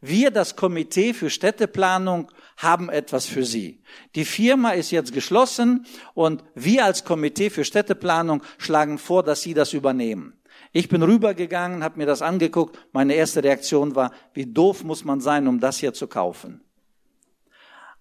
[0.00, 3.82] Wir, das Komitee für Städteplanung, haben etwas für Sie.
[4.14, 9.54] Die Firma ist jetzt geschlossen und wir als Komitee für Städteplanung schlagen vor, dass Sie
[9.54, 10.37] das übernehmen.
[10.78, 12.78] Ich bin rübergegangen, habe mir das angeguckt.
[12.92, 16.60] Meine erste Reaktion war, wie doof muss man sein, um das hier zu kaufen.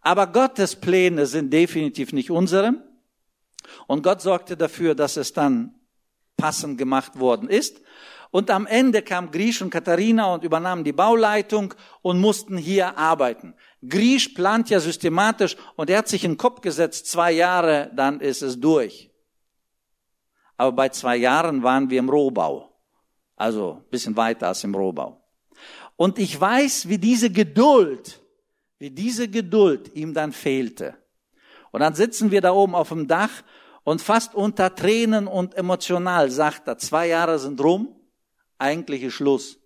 [0.01, 2.75] Aber Gottes Pläne sind definitiv nicht unsere.
[3.87, 5.73] Und Gott sorgte dafür, dass es dann
[6.37, 7.81] passend gemacht worden ist.
[8.29, 13.55] Und am Ende kam Griesch und Katharina und übernahmen die Bauleitung und mussten hier arbeiten.
[13.89, 18.19] Griesch plant ja systematisch und er hat sich in den Kopf gesetzt, zwei Jahre, dann
[18.19, 19.09] ist es durch.
[20.57, 22.66] Aber bei zwei Jahren waren wir im Rohbau.
[23.38, 25.23] Also bisschen weiter als im Rohbau.
[25.95, 28.21] Und ich weiß, wie diese Geduld,
[28.78, 30.95] wie diese Geduld ihm dann fehlte.
[31.71, 33.43] Und dann sitzen wir da oben auf dem Dach
[33.88, 37.95] Und fast unter Tränen und emotional sagt er, zwei Jahre sind rum,
[38.58, 39.62] eigentlich ist Schluss.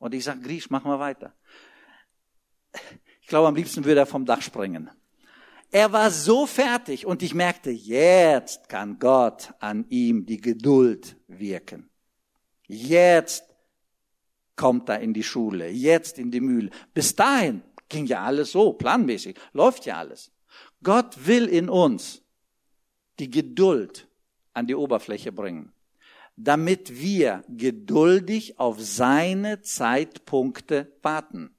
[0.00, 1.32] Und ich sage, Griesch, mach mal weiter.
[3.20, 4.90] Ich glaube, am liebsten würde er vom Dach springen.
[5.70, 11.87] Er war so fertig und ich merkte, jetzt kann Gott an ihm die Geduld wirken.
[12.68, 13.44] Jetzt
[14.56, 16.70] kommt er in die Schule, jetzt in die Mühle.
[16.94, 20.30] Bis dahin ging ja alles so, planmäßig, läuft ja alles.
[20.82, 22.22] Gott will in uns
[23.18, 24.08] die Geduld
[24.52, 25.72] an die Oberfläche bringen,
[26.36, 31.58] damit wir geduldig auf seine Zeitpunkte warten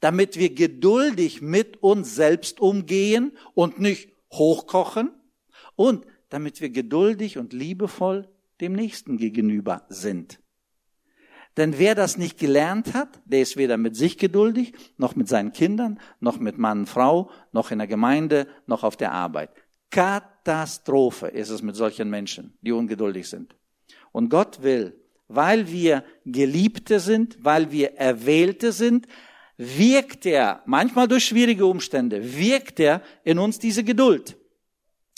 [0.00, 5.10] damit wir geduldig mit uns selbst umgehen und nicht hochkochen
[5.76, 8.28] und damit wir geduldig und liebevoll
[8.64, 10.40] dem Nächsten gegenüber sind.
[11.56, 15.52] Denn wer das nicht gelernt hat, der ist weder mit sich geduldig, noch mit seinen
[15.52, 19.50] Kindern, noch mit Mann und Frau, noch in der Gemeinde, noch auf der Arbeit.
[19.90, 23.54] Katastrophe ist es mit solchen Menschen, die ungeduldig sind.
[24.10, 24.98] Und Gott will,
[25.28, 29.06] weil wir Geliebte sind, weil wir Erwählte sind,
[29.56, 34.36] wirkt er, manchmal durch schwierige Umstände, wirkt er in uns diese Geduld.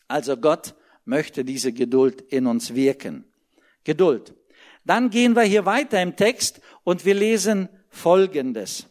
[0.08, 0.74] Also Gott
[1.06, 3.24] möchte diese Geduld in uns wirken.
[3.86, 4.34] Geduld.
[4.84, 8.86] Dann gehen wir hier weiter im Text und wir lesen Folgendes.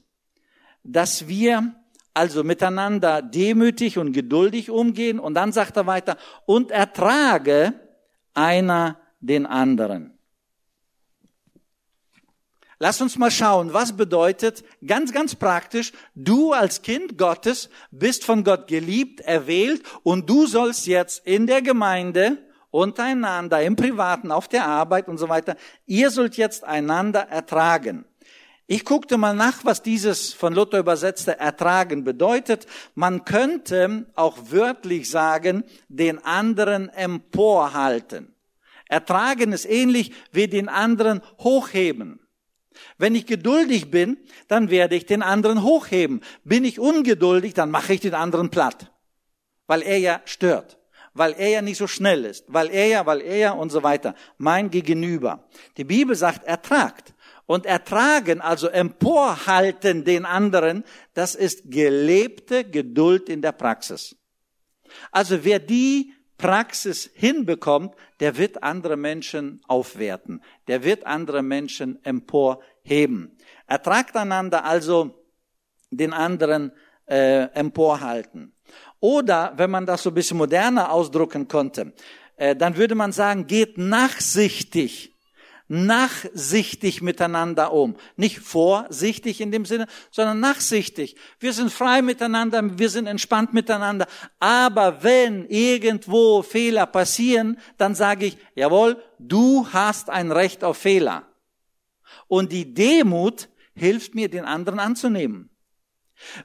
[0.84, 1.76] Dass wir
[2.14, 7.74] also miteinander demütig und geduldig umgehen und dann sagt er weiter, und ertrage
[8.34, 10.18] einer den anderen.
[12.80, 18.44] Lass uns mal schauen, was bedeutet ganz, ganz praktisch, du als Kind Gottes bist von
[18.44, 22.38] Gott geliebt, erwählt und du sollst jetzt in der Gemeinde,
[22.76, 28.06] untereinander, im Privaten, auf der Arbeit und so weiter, ihr sollt jetzt einander ertragen.
[28.68, 32.66] Ich guckte mal nach, was dieses von Luther übersetzte Ertragen bedeutet.
[32.96, 38.34] Man könnte auch wörtlich sagen, den anderen emporhalten.
[38.90, 42.20] Ertragen ist ähnlich wie den anderen hochheben.
[42.98, 46.22] Wenn ich geduldig bin, dann werde ich den anderen hochheben.
[46.44, 48.92] Bin ich ungeduldig, dann mache ich den anderen platt.
[49.68, 50.78] Weil er ja stört.
[51.16, 52.46] Weil er ja nicht so schnell ist.
[52.48, 54.14] Weil er ja, weil er ja und so weiter.
[54.38, 55.48] Mein Gegenüber.
[55.78, 57.14] Die Bibel sagt, ertragt.
[57.48, 64.16] Und ertragen, also emporhalten den anderen, das ist gelebte Geduld in der Praxis.
[65.12, 73.38] Also wer die Praxis hinbekommt, der wird andere Menschen aufwerten, der wird andere Menschen emporheben.
[73.68, 75.24] Ertragt einander also
[75.92, 76.72] den anderen
[77.06, 78.55] äh, emporhalten.
[79.00, 81.94] Oder, wenn man das so ein bisschen moderner ausdrucken konnte,
[82.38, 85.16] äh, dann würde man sagen, geht nachsichtig
[85.68, 87.96] nachsichtig miteinander um.
[88.16, 91.16] Nicht vorsichtig in dem Sinne, sondern nachsichtig.
[91.40, 94.08] Wir sind frei miteinander, wir sind entspannt miteinander.
[94.40, 101.28] Aber wenn irgendwo Fehler passieren, dann sage ich, jawohl, du hast ein Recht auf Fehler.
[102.28, 105.50] Und die Demut hilft mir, den anderen anzunehmen.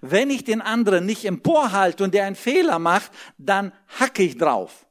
[0.01, 4.87] Wenn ich den anderen nicht emporhalte und der einen Fehler macht, dann hacke ich drauf.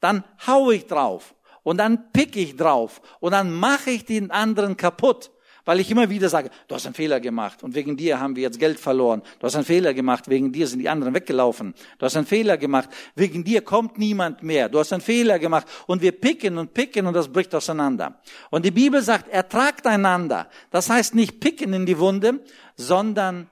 [0.00, 4.76] Dann hau ich drauf und dann pick ich drauf und dann mache ich den anderen
[4.76, 5.30] kaputt.
[5.66, 8.42] Weil ich immer wieder sage, du hast einen Fehler gemacht und wegen dir haben wir
[8.42, 9.22] jetzt Geld verloren.
[9.38, 11.74] Du hast einen Fehler gemacht, wegen dir sind die anderen weggelaufen.
[11.98, 14.68] Du hast einen Fehler gemacht, wegen dir kommt niemand mehr.
[14.68, 18.20] Du hast einen Fehler gemacht und wir picken und picken und das bricht auseinander.
[18.50, 20.50] Und die Bibel sagt, ertragt einander.
[20.70, 22.40] Das heißt nicht picken in die Wunde,
[22.76, 23.48] sondern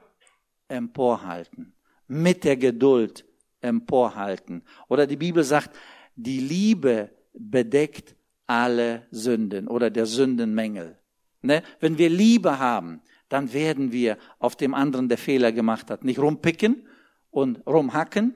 [0.72, 1.74] emporhalten.
[2.08, 3.24] Mit der Geduld
[3.60, 4.62] emporhalten.
[4.88, 5.76] Oder die Bibel sagt,
[6.16, 10.98] die Liebe bedeckt alle Sünden oder der Sündenmängel.
[11.42, 11.62] Ne?
[11.80, 16.18] Wenn wir Liebe haben, dann werden wir auf dem anderen, der Fehler gemacht hat, nicht
[16.18, 16.86] rumpicken
[17.30, 18.34] und rumhacken,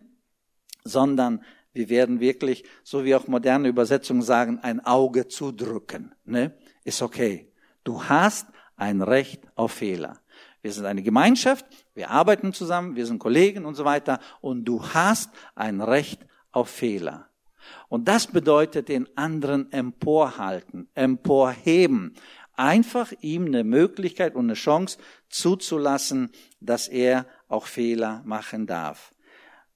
[0.84, 1.44] sondern
[1.74, 6.14] wir werden wirklich, so wie auch moderne Übersetzungen sagen, ein Auge zudrücken.
[6.24, 6.54] Ne?
[6.84, 7.52] Ist okay.
[7.84, 8.46] Du hast
[8.76, 10.20] ein Recht auf Fehler.
[10.62, 11.64] Wir sind eine Gemeinschaft,
[11.94, 16.68] wir arbeiten zusammen, wir sind Kollegen und so weiter und du hast ein Recht auf
[16.68, 17.28] Fehler.
[17.88, 22.14] Und das bedeutet den anderen emporhalten, emporheben.
[22.54, 24.98] Einfach ihm eine Möglichkeit und eine Chance
[25.28, 26.30] zuzulassen,
[26.60, 29.12] dass er auch Fehler machen darf.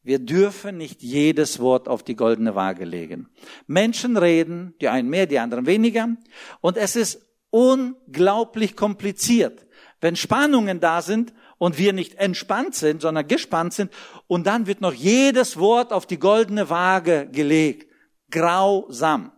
[0.03, 3.29] Wir dürfen nicht jedes Wort auf die goldene Waage legen.
[3.67, 6.09] Menschen reden, die einen mehr, die anderen weniger.
[6.63, 9.67] Und es ist unglaublich kompliziert.
[10.01, 13.93] Wenn Spannungen da sind und wir nicht entspannt sind, sondern gespannt sind,
[14.27, 17.91] und dann wird noch jedes Wort auf die goldene Waage gelegt.
[18.31, 19.33] Grausam.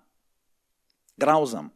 [1.18, 1.72] Grausam.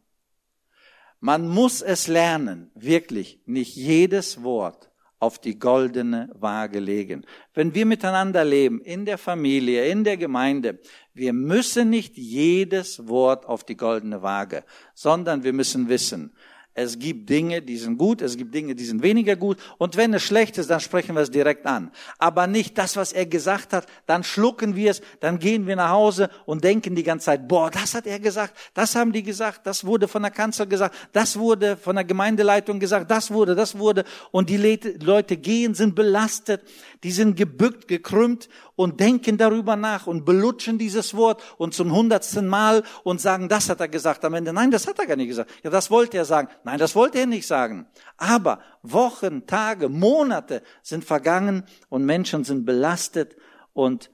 [1.19, 7.25] Man muss es lernen, wirklich nicht jedes Wort auf die goldene Waage legen.
[7.53, 10.79] Wenn wir miteinander leben, in der Familie, in der Gemeinde,
[11.13, 14.63] wir müssen nicht jedes Wort auf die goldene Waage,
[14.93, 16.35] sondern wir müssen wissen,
[16.79, 19.57] es gibt Dinge, die sind gut, es gibt Dinge, die sind weniger gut.
[19.79, 21.89] Und wenn es schlecht ist, dann sprechen wir es direkt an.
[22.19, 25.89] Aber nicht das, was er gesagt hat, dann schlucken wir es, dann gehen wir nach
[25.89, 29.65] Hause und denken die ganze Zeit, boah, das hat er gesagt, das haben die gesagt,
[29.65, 33.79] das wurde von der Kanzler gesagt, das wurde von der Gemeindeleitung gesagt, das wurde, das
[33.79, 34.03] wurde.
[34.29, 36.61] Und die Leute gehen, sind belastet,
[37.03, 42.47] die sind gebückt, gekrümmt und denken darüber nach und belutschen dieses Wort und zum hundertsten
[42.47, 44.53] Mal und sagen, das hat er gesagt am Ende.
[44.53, 45.51] Nein, das hat er gar nicht gesagt.
[45.63, 46.47] Ja, das wollte er sagen.
[46.63, 47.87] Nein, das wollte er nicht sagen.
[48.17, 53.35] Aber Wochen, Tage, Monate sind vergangen und Menschen sind belastet
[53.73, 54.11] und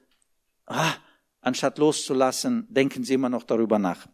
[0.66, 0.94] ah,
[1.42, 4.06] anstatt loszulassen, denken sie immer noch darüber nach.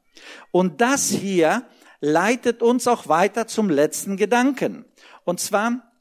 [0.51, 1.65] Und das hier
[2.01, 4.85] leitet uns auch weiter zum letzten Gedanken.
[5.25, 5.93] Und zwar,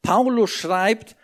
[0.00, 1.16] Paulus schreibt,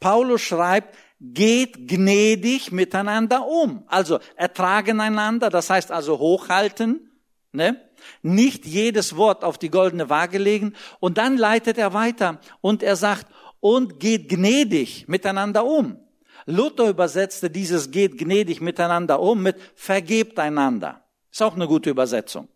[0.00, 3.84] Paulus schreibt, geht gnädig miteinander um.
[3.88, 7.10] Also ertragen einander, das heißt also hochhalten,
[7.52, 7.84] ne?
[8.22, 10.74] Nicht jedes Wort auf die goldene Waage legen.
[11.00, 13.26] Und dann leitet er weiter und er sagt,
[13.60, 15.98] und geht gnädig miteinander um.
[16.46, 21.04] Luther übersetzte dieses geht gnädig miteinander um mit vergebt einander.
[21.30, 22.48] Ist auch eine gute Übersetzung.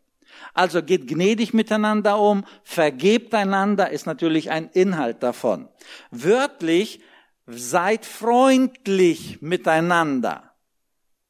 [0.54, 5.68] Also geht gnädig miteinander um, vergebt einander ist natürlich ein Inhalt davon.
[6.10, 7.00] Wörtlich
[7.58, 10.52] seid freundlich miteinander.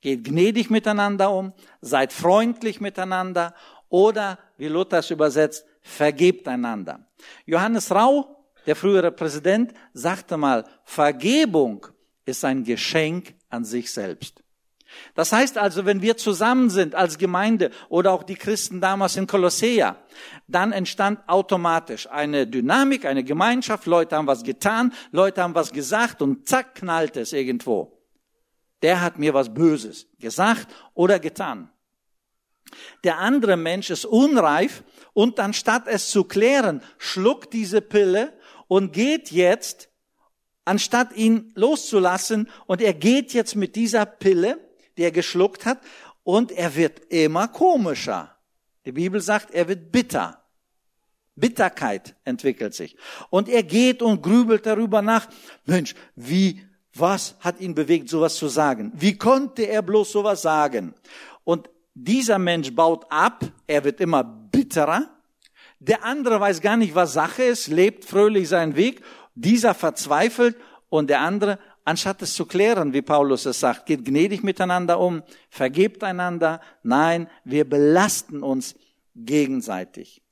[0.01, 3.55] Geht gnädig miteinander um, seid freundlich miteinander
[3.89, 7.07] oder, wie Luther es übersetzt, vergebt einander.
[7.45, 11.87] Johannes Rau, der frühere Präsident, sagte mal, Vergebung
[12.25, 14.43] ist ein Geschenk an sich selbst.
[15.15, 19.27] Das heißt also, wenn wir zusammen sind als Gemeinde oder auch die Christen damals in
[19.27, 19.97] Kolossea,
[20.49, 26.23] dann entstand automatisch eine Dynamik, eine Gemeinschaft, Leute haben was getan, Leute haben was gesagt
[26.23, 27.99] und zack knallt es irgendwo.
[28.83, 31.71] Der hat mir was Böses gesagt oder getan.
[33.05, 34.83] Der andere Mensch ist unreif
[35.13, 38.33] und anstatt es zu klären, schluckt diese Pille
[38.69, 39.89] und geht jetzt,
[40.65, 44.59] anstatt ihn loszulassen, und er geht jetzt mit dieser Pille,
[44.97, 45.79] die er geschluckt hat,
[46.25, 48.37] und er wird immer komischer.
[48.85, 50.43] Die Bibel sagt, er wird bitter.
[51.35, 52.97] Bitterkeit entwickelt sich.
[53.31, 55.29] Und er geht und grübelt darüber nach,
[55.65, 56.61] Mensch, wie,
[56.95, 58.93] was hat ihn bewegt, sowas zu sagen?
[58.95, 60.95] Wie konnte er bloß sowas sagen?
[61.45, 65.09] Und dieser Mensch baut ab, er wird immer bitterer.
[65.79, 69.03] Der andere weiß gar nicht, was Sache ist, lebt fröhlich seinen Weg.
[69.35, 70.57] Dieser verzweifelt
[70.89, 75.23] und der andere, anstatt es zu klären, wie Paulus es sagt, geht gnädig miteinander um,
[75.51, 76.61] vergebt einander.
[76.83, 78.75] Nein, wir belasten uns
[79.15, 80.23] gegenseitig.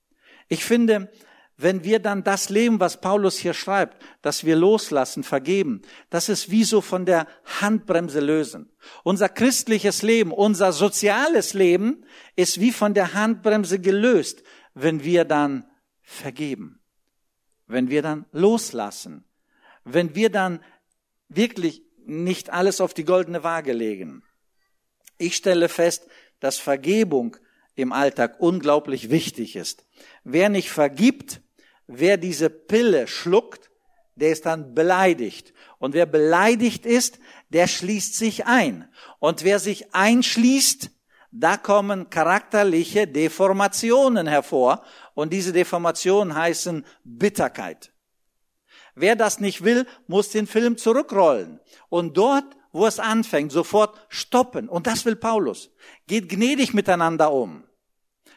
[0.48, 1.10] Ich finde,
[1.56, 6.50] wenn wir dann das leben, was Paulus hier schreibt, dass wir loslassen, vergeben, das ist
[6.50, 7.26] wie so von der
[7.60, 8.72] Handbremse lösen.
[9.04, 14.42] Unser christliches Leben, unser soziales Leben ist wie von der Handbremse gelöst,
[14.72, 15.66] wenn wir dann
[16.00, 16.80] vergeben,
[17.66, 19.24] wenn wir dann loslassen,
[19.84, 20.60] wenn wir dann
[21.30, 24.22] wirklich nicht alles auf die goldene Waage legen.
[25.16, 26.06] Ich stelle fest,
[26.40, 27.36] dass Vergebung
[27.74, 29.86] im Alltag unglaublich wichtig ist.
[30.24, 31.40] Wer nicht vergibt,
[31.86, 33.70] wer diese Pille schluckt,
[34.16, 35.54] der ist dann beleidigt.
[35.78, 37.18] Und wer beleidigt ist,
[37.48, 38.88] der schließt sich ein.
[39.18, 40.90] Und wer sich einschließt,
[41.32, 44.84] da kommen charakterliche Deformationen hervor.
[45.14, 47.89] Und diese Deformationen heißen Bitterkeit.
[48.94, 51.60] Wer das nicht will, muss den Film zurückrollen.
[51.88, 54.68] Und dort, wo es anfängt, sofort stoppen.
[54.68, 55.70] Und das will Paulus.
[56.06, 57.64] Geht gnädig miteinander um.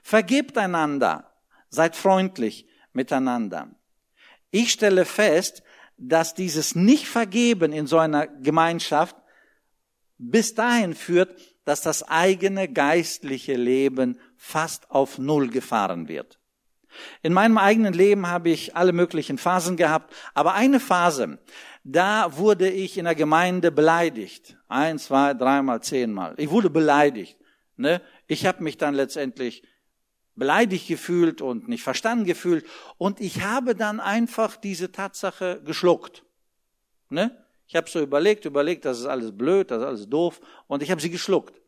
[0.01, 1.31] Vergebt einander.
[1.69, 3.69] Seid freundlich miteinander.
[4.51, 5.63] Ich stelle fest,
[5.97, 9.15] dass dieses Nicht-Vergeben in so einer Gemeinschaft
[10.17, 16.39] bis dahin führt, dass das eigene geistliche Leben fast auf Null gefahren wird.
[17.21, 21.39] In meinem eigenen Leben habe ich alle möglichen Phasen gehabt, aber eine Phase,
[21.83, 24.57] da wurde ich in der Gemeinde beleidigt.
[24.67, 26.33] Ein, zwei, dreimal, zehnmal.
[26.37, 27.37] Ich wurde beleidigt.
[27.75, 28.01] Ne?
[28.27, 29.63] Ich habe mich dann letztendlich
[30.35, 32.65] beleidigt gefühlt und nicht verstanden gefühlt.
[32.97, 36.23] Und ich habe dann einfach diese Tatsache geschluckt.
[37.09, 37.37] Ne?
[37.67, 40.39] Ich habe so überlegt, überlegt, das ist alles blöd, das ist alles doof.
[40.67, 41.59] Und ich habe sie geschluckt.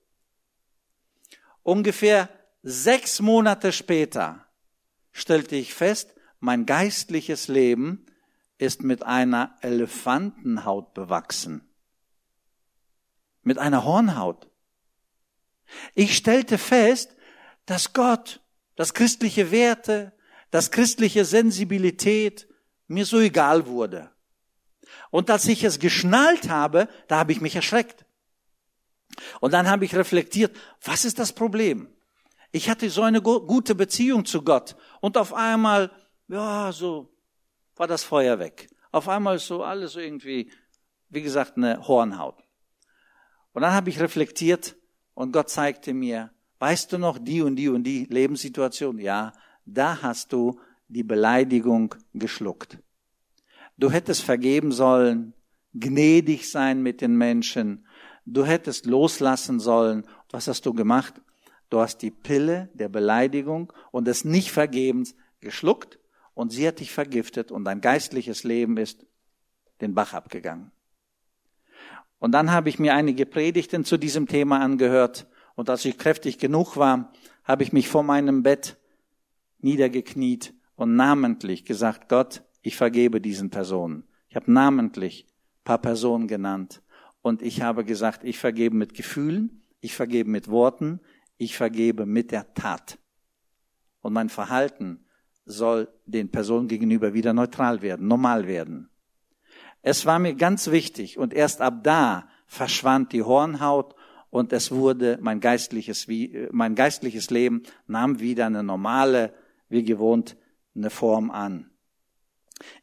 [1.64, 2.30] Ungefähr
[2.64, 4.45] sechs Monate später
[5.16, 8.06] stellte ich fest, mein geistliches Leben
[8.58, 11.68] ist mit einer Elefantenhaut bewachsen.
[13.42, 14.50] Mit einer Hornhaut.
[15.94, 17.16] Ich stellte fest,
[17.66, 18.42] dass Gott
[18.76, 20.14] dass christliche Werte,
[20.52, 22.48] dass christliche Sensibilität
[22.88, 24.12] mir so egal wurde.
[25.10, 28.06] Und als ich es geschnallt habe, da habe ich mich erschreckt.
[29.40, 31.88] Und dann habe ich reflektiert, was ist das Problem?
[32.56, 35.92] Ich hatte so eine gute Beziehung zu Gott und auf einmal,
[36.30, 37.14] ja, so
[37.76, 38.70] war das Feuer weg.
[38.94, 40.50] Auf einmal ist so alles irgendwie,
[41.10, 42.42] wie gesagt, eine Hornhaut.
[43.52, 44.78] Und dann habe ich reflektiert
[45.16, 49.00] und Gott zeigte mir, weißt du noch die und die und die Lebenssituation?
[49.00, 49.34] Ja,
[49.66, 52.80] da hast du die Beleidigung geschluckt.
[53.76, 55.34] Du hättest vergeben sollen,
[55.74, 57.86] gnädig sein mit den Menschen.
[58.26, 60.08] Du hättest loslassen sollen.
[60.32, 61.16] Was hast du gemacht?
[61.70, 66.00] Du hast die Pille der Beleidigung und des Nichtvergebens geschluckt
[66.34, 69.06] und sie hat dich vergiftet und dein geistliches Leben ist
[69.82, 70.72] den Bach abgegangen.
[72.20, 76.38] Und dann habe ich mir einige Predigten zu diesem Thema angehört und als ich kräftig
[76.38, 77.12] genug war,
[77.44, 78.78] habe ich mich vor meinem Bett
[79.60, 84.04] niedergekniet und namentlich gesagt, Gott, ich vergebe diesen Personen.
[84.30, 85.28] Ich habe namentlich
[85.64, 86.82] paar Personen genannt
[87.22, 91.00] und ich habe gesagt, ich vergebe mit Gefühlen, ich vergebe mit Worten,
[91.38, 92.98] ich vergebe mit der Tat.
[94.02, 95.06] Und mein Verhalten
[95.46, 98.90] soll den Personen gegenüber wieder neutral werden, normal werden.
[99.82, 103.96] Es war mir ganz wichtig und erst ab da verschwand die Hornhaut
[104.32, 106.08] und es wurde mein geistliches,
[106.52, 109.34] mein geistliches Leben nahm wieder eine normale,
[109.70, 110.36] wie gewohnt,
[110.76, 111.70] eine Form an.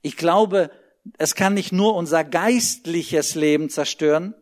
[0.01, 0.71] Ich glaube,
[1.19, 4.35] es kann nicht nur unser geistliches Leben zerstören,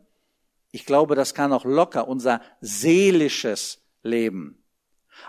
[0.72, 4.62] ich glaube, das kann auch locker unser seelisches Leben.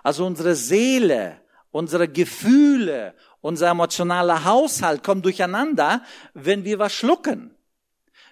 [0.03, 1.41] Also unsere Seele,
[1.72, 6.03] unsere Gefühle, unser emotionaler Haushalt kommt durcheinander,
[6.34, 7.55] wenn wir was schlucken.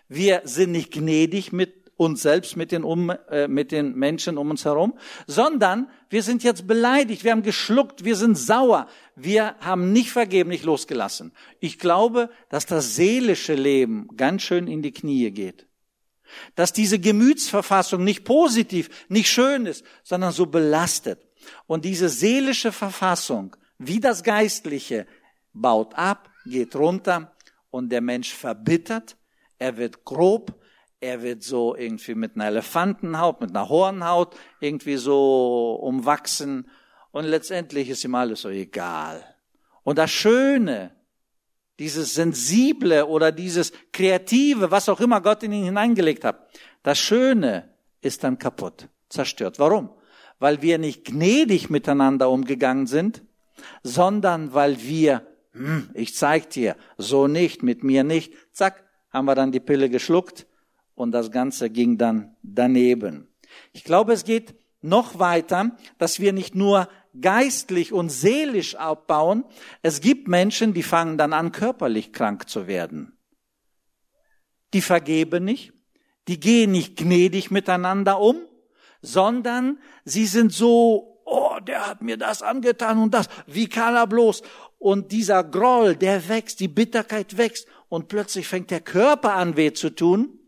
[0.08, 4.50] Wir sind nicht gnädig mit uns selbst, mit den, um, äh, mit den Menschen um
[4.52, 9.92] uns herum, sondern wir sind jetzt beleidigt, wir haben geschluckt, wir sind sauer, wir haben
[9.92, 11.34] nicht vergeben, nicht losgelassen.
[11.60, 15.69] Ich glaube, dass das seelische Leben ganz schön in die Knie geht.
[16.56, 21.26] Dass diese Gemütsverfassung nicht positiv, nicht schön ist, sondern so belastet.
[21.68, 25.08] Und diese seelische Verfassung, wie das Geistliche,
[25.54, 27.36] baut ab, geht runter
[27.72, 29.18] und der Mensch verbittert,
[29.58, 30.60] er wird grob,
[31.00, 36.70] er wird so irgendwie mit einer Elefantenhaut, mit einer Hornhaut irgendwie so umwachsen
[37.12, 39.24] und letztendlich ist ihm alles so egal.
[39.84, 40.92] Und das Schöne,
[41.80, 46.50] dieses Sensible oder dieses Kreative, was auch immer Gott in ihn hineingelegt hat,
[46.84, 47.70] das Schöne
[48.02, 49.60] ist dann kaputt, zerstört.
[49.60, 49.90] Warum?
[50.40, 53.24] Weil wir nicht gnädig miteinander umgegangen sind,
[53.84, 59.36] sondern weil wir, hm, ich zeig dir, so nicht, mit mir nicht, zack, haben wir
[59.36, 60.48] dann die Pille geschluckt
[60.96, 63.28] und das Ganze ging dann daneben.
[63.72, 66.88] Ich glaube, es geht noch weiter, dass wir nicht nur
[67.20, 69.45] geistlich und seelisch abbauen.
[69.82, 73.18] Es gibt Menschen, die fangen dann an, körperlich krank zu werden.
[74.74, 75.74] Die vergeben nicht,
[76.28, 78.38] die gehen nicht gnädig miteinander um,
[79.01, 84.07] sondern sie sind so, oh, der hat mir das angetan und das, wie kann er
[84.07, 84.43] bloß?
[84.78, 89.74] Und dieser Groll, der wächst, die Bitterkeit wächst und plötzlich fängt der Körper an weh
[89.74, 90.39] zu tun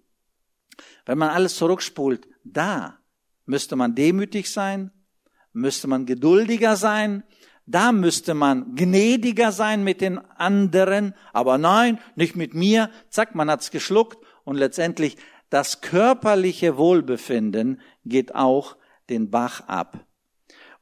[1.06, 3.00] wenn man alles zurückspult, da
[3.46, 4.92] müsste man demütig sein,
[5.54, 7.24] müsste man geduldiger sein,
[7.66, 12.90] da müsste man gnädiger sein mit den anderen, aber nein, nicht mit mir.
[13.10, 15.18] Zack, man hat's geschluckt und letztendlich
[15.50, 18.78] das körperliche Wohlbefinden geht auch
[19.10, 20.06] den Bach ab.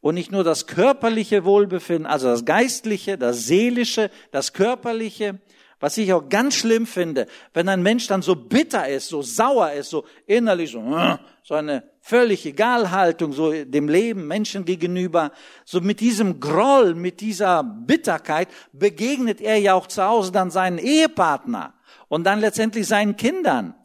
[0.02, 5.40] Und nicht nur das körperliche Wohlbefinden, also das geistliche, das seelische, das körperliche,
[5.80, 9.72] was ich auch ganz schlimm finde, wenn ein Mensch dann so bitter ist, so sauer
[9.74, 15.32] ist, so innerlich so, äh, so eine völlig Egalhaltung, so dem Leben, Menschen gegenüber,
[15.64, 20.80] so mit diesem Groll, mit dieser Bitterkeit begegnet er ja auch zu Hause dann seinen
[20.80, 21.76] Ehepartner
[22.08, 23.76] und dann letztendlich seinen Kindern.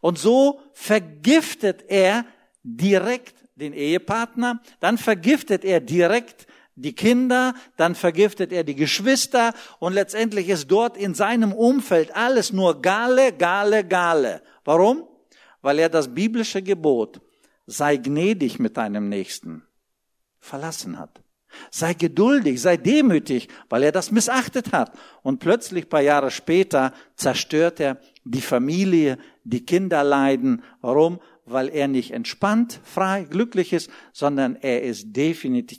[0.00, 2.24] Und so vergiftet er
[2.62, 9.92] direkt den Ehepartner, dann vergiftet er direkt die Kinder, dann vergiftet er die Geschwister und
[9.92, 14.40] letztendlich ist dort in seinem Umfeld alles nur Gale, Gale, Gale.
[14.64, 15.06] Warum?
[15.60, 17.20] Weil er das biblische Gebot,
[17.66, 19.62] sei gnädig mit deinem Nächsten,
[20.40, 21.22] verlassen hat.
[21.70, 24.92] Sei geduldig, sei demütig, weil er das missachtet hat.
[25.22, 30.64] Und plötzlich, paar Jahre später, zerstört er die Familie, die Kinder leiden.
[30.80, 31.20] Warum?
[31.44, 35.78] Weil er nicht entspannt, frei, glücklich ist, sondern er ist definitiv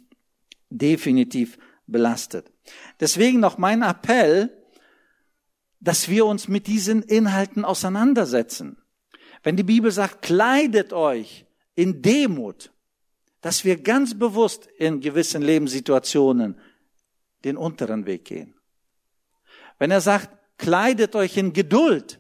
[0.70, 1.58] definitiv
[1.88, 2.52] belastet.
[3.00, 4.50] Deswegen noch mein Appell,
[5.80, 8.78] dass wir uns mit diesen Inhalten auseinandersetzen.
[9.44, 11.45] Wenn die Bibel sagt, kleidet euch
[11.76, 12.72] in Demut,
[13.42, 16.60] dass wir ganz bewusst in gewissen Lebenssituationen
[17.44, 18.56] den unteren Weg gehen.
[19.78, 22.20] Wenn er sagt, kleidet euch in Geduld,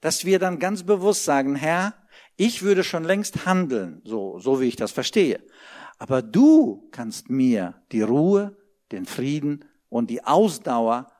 [0.00, 1.94] dass wir dann ganz bewusst sagen, Herr,
[2.36, 5.44] ich würde schon längst handeln, so, so wie ich das verstehe.
[5.98, 8.56] Aber du kannst mir die Ruhe,
[8.92, 11.12] den Frieden und die Ausdauer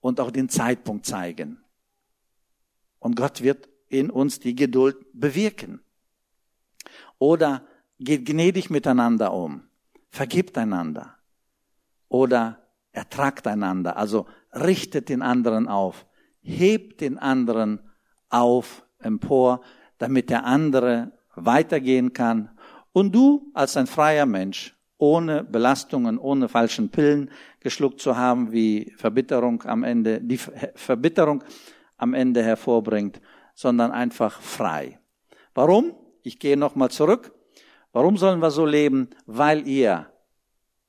[0.00, 1.62] und auch den Zeitpunkt zeigen.
[2.98, 5.84] Und Gott wird in uns die Geduld bewirken.
[7.18, 7.62] Oder
[7.98, 9.62] geht gnädig miteinander um,
[10.10, 11.16] vergibt einander.
[12.08, 12.58] Oder
[12.92, 16.06] ertragt einander, also richtet den anderen auf,
[16.40, 17.80] hebt den anderen
[18.28, 19.60] auf, empor,
[19.98, 22.50] damit der andere weitergehen kann.
[22.92, 28.92] Und du als ein freier Mensch, ohne Belastungen, ohne falschen Pillen geschluckt zu haben, wie
[28.96, 31.42] Verbitterung am Ende, die Verbitterung
[31.96, 33.20] am Ende hervorbringt,
[33.54, 34.98] sondern einfach frei.
[35.54, 35.94] Warum?
[36.24, 37.32] Ich gehe nochmal zurück.
[37.92, 39.10] Warum sollen wir so leben?
[39.26, 40.10] Weil ihr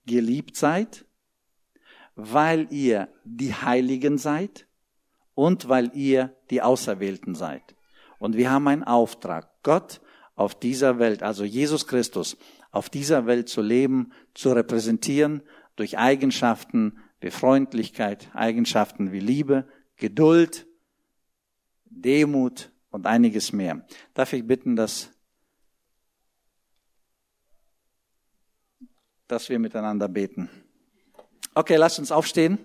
[0.06, 1.06] geliebt seid,
[2.16, 4.66] weil ihr die Heiligen seid
[5.34, 7.76] und weil ihr die Auserwählten seid.
[8.18, 10.00] Und wir haben einen Auftrag, Gott
[10.36, 12.38] auf dieser Welt, also Jesus Christus,
[12.72, 15.44] auf dieser Welt zu leben, zu repräsentieren
[15.76, 19.68] durch Eigenschaften wie Freundlichkeit, Eigenschaften wie Liebe,
[19.98, 20.66] Geduld,
[21.86, 23.86] Demut und einiges mehr.
[24.14, 25.12] Darf ich bitten, dass,
[29.28, 30.50] dass wir miteinander beten?
[31.54, 32.60] Okay, lasst uns aufstehen.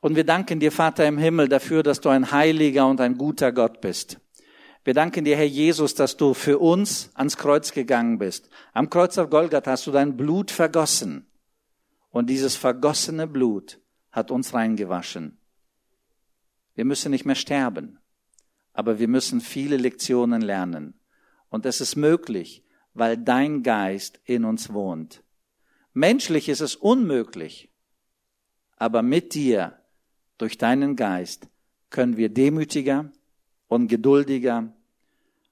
[0.00, 3.52] Und wir danken dir, Vater im Himmel, dafür, dass du ein heiliger und ein guter
[3.52, 4.20] Gott bist.
[4.84, 8.50] Wir danken dir, Herr Jesus, dass du für uns ans Kreuz gegangen bist.
[8.74, 11.26] Am Kreuz auf Golgatha hast du dein Blut vergossen.
[12.10, 13.80] Und dieses vergossene Blut
[14.12, 15.38] hat uns reingewaschen.
[16.74, 17.98] Wir müssen nicht mehr sterben,
[18.74, 21.00] aber wir müssen viele Lektionen lernen.
[21.54, 25.22] Und es ist möglich, weil dein Geist in uns wohnt.
[25.92, 27.70] Menschlich ist es unmöglich,
[28.76, 29.78] aber mit dir
[30.36, 31.46] durch deinen Geist
[31.90, 33.12] können wir demütiger
[33.68, 34.72] und geduldiger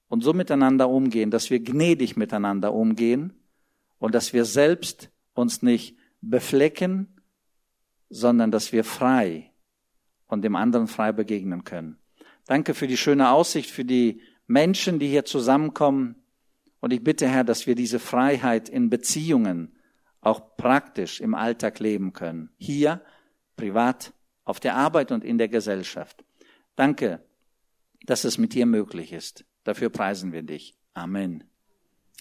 [0.08, 3.34] und so miteinander umgehen, dass wir gnädig miteinander umgehen
[4.00, 7.20] und dass wir selbst uns nicht beflecken,
[8.10, 9.52] sondern dass wir frei
[10.26, 11.96] und dem anderen frei begegnen können.
[12.46, 16.16] Danke für die schöne Aussicht, für die Menschen, die hier zusammenkommen.
[16.80, 19.76] Und ich bitte, Herr, dass wir diese Freiheit in Beziehungen
[20.20, 22.50] auch praktisch im Alltag leben können.
[22.58, 23.02] Hier,
[23.56, 24.12] privat,
[24.44, 26.24] auf der Arbeit und in der Gesellschaft.
[26.76, 27.24] Danke,
[28.06, 29.44] dass es mit dir möglich ist.
[29.64, 30.76] Dafür preisen wir dich.
[30.94, 31.44] Amen.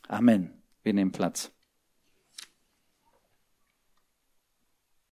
[0.08, 0.62] Amen.
[0.84, 1.52] Wir nehmen Platz.